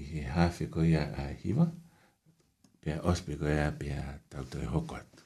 i 0.00 0.02
he 0.10 0.20
hawhi 0.34 0.64
koe 0.74 0.90
a 1.04 1.24
hiva, 1.44 1.64
pia 2.82 2.94
ospe 3.12 3.32
koe 3.40 3.54
a 3.62 3.68
pia 3.78 3.98
tau 4.30 4.44
tau 4.50 4.62
hoko 4.74 4.94
atu. 5.00 5.22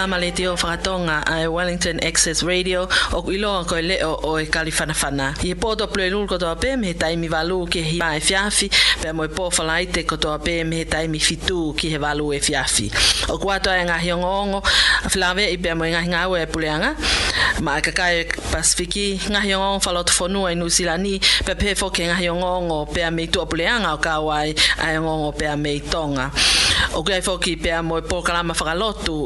Salama 0.00 0.16
le 0.18 0.30
te 0.32 0.46
o 0.48 0.54
whakatonga 0.56 1.20
a 1.26 1.46
Wellington 1.50 1.98
Access 2.00 2.42
Radio 2.42 2.88
o 3.12 3.20
ku 3.22 3.32
iloa 3.36 3.66
koe 3.68 3.82
leo 3.82 4.16
o 4.24 4.38
e 4.38 4.46
kalifanafana. 4.46 5.34
I 5.44 5.50
e 5.52 5.54
pōto 5.54 5.90
ploi 5.92 6.08
lulu 6.08 6.26
kotoa 6.26 6.54
pē 6.56 6.78
me 6.80 6.86
he 6.88 6.94
taimi 6.94 7.28
walu 7.28 7.68
ki 7.68 7.82
he 7.82 7.96
e 8.16 8.20
fiafi 8.20 8.70
pe 9.02 9.12
mo 9.12 9.24
e 9.28 9.28
pōwhala 9.28 9.76
i 9.82 9.84
kotoa 10.04 10.38
pē 10.40 10.64
me 10.66 10.78
he 10.78 10.84
taimi 10.86 11.18
fitu 11.20 11.74
ki 11.76 11.90
he 11.90 11.98
walu 11.98 12.32
e 12.32 12.40
fiafi. 12.40 12.88
O 13.28 13.36
kuatoa 13.36 13.76
e 13.76 13.84
ngahi 13.84 14.12
ongo 14.12 14.62
a 15.04 15.08
whilawe 15.12 15.44
i 15.52 15.56
pe 15.58 15.74
mo 15.74 15.84
e 15.84 15.92
ngahi 15.92 16.08
ngau 16.14 16.36
e 16.36 16.46
puleanga 16.46 16.94
ma 17.60 17.76
e 17.78 17.82
kakai 17.82 18.24
pasifiki 18.52 19.20
ngahi 19.28 19.54
ongo 19.54 19.84
whalotu 19.84 20.16
whanua 20.22 20.50
i 20.50 20.54
nusilani 20.56 21.20
pe 21.44 21.52
pē 21.52 21.76
foke 21.76 22.00
ngahi 22.08 22.30
ongo 22.32 22.86
pe 22.86 23.02
a 23.04 23.10
meitua 23.10 23.44
puleanga 23.44 23.92
o 23.92 23.98
kawai 23.98 24.54
a 24.80 24.96
ongo 24.96 25.32
pe 25.32 25.44
a 25.44 25.56
meitonga. 25.56 26.30
O 26.92 27.04
kia 27.04 27.22
foki 27.22 27.52
e 27.52 27.56
pōkalama 27.56 28.52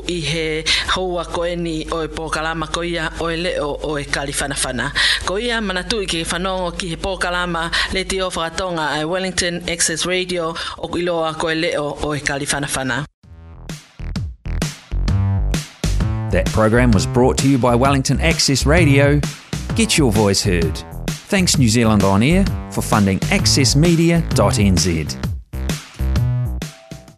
i 0.08 0.20
he 0.20 0.64
houa 0.88 1.24
koeni 1.24 1.86
o 1.92 2.02
e 2.02 2.08
pōkalama 2.08 2.66
ko 2.70 2.82
ia 2.82 3.10
o 3.20 3.30
e 3.30 3.36
leo 3.36 3.76
o 3.82 3.98
e 3.98 4.04
Ko 4.04 5.38
ia 5.38 5.60
manatu 5.62 6.02
i 6.02 6.06
ke 6.06 6.20
ki 6.78 6.88
he 6.90 6.96
pōkalama 6.96 7.70
le 7.94 8.04
te 8.04 8.20
o 8.20 8.28
e 8.28 9.00
Wellington 9.04 9.62
Access 9.68 10.04
Radio 10.04 10.50
o 10.78 10.88
iloa 10.88 11.34
ko 11.38 11.48
e 11.48 11.54
leo 11.54 11.96
o 12.02 12.14
e 12.14 12.20
That 16.34 16.44
program 16.52 16.90
was 16.90 17.06
brought 17.06 17.38
to 17.38 17.46
you 17.48 17.56
by 17.58 17.74
Wellington 17.74 18.20
Access 18.20 18.66
Radio. 18.66 19.20
Get 19.74 19.96
your 19.96 20.12
voice 20.12 20.42
heard. 20.42 20.82
Thanks 21.30 21.56
New 21.56 21.68
Zealand 21.70 22.02
On 22.04 22.22
Air 22.22 22.44
for 22.70 22.82
funding 22.82 23.20
accessmedia.nz. 23.20 25.24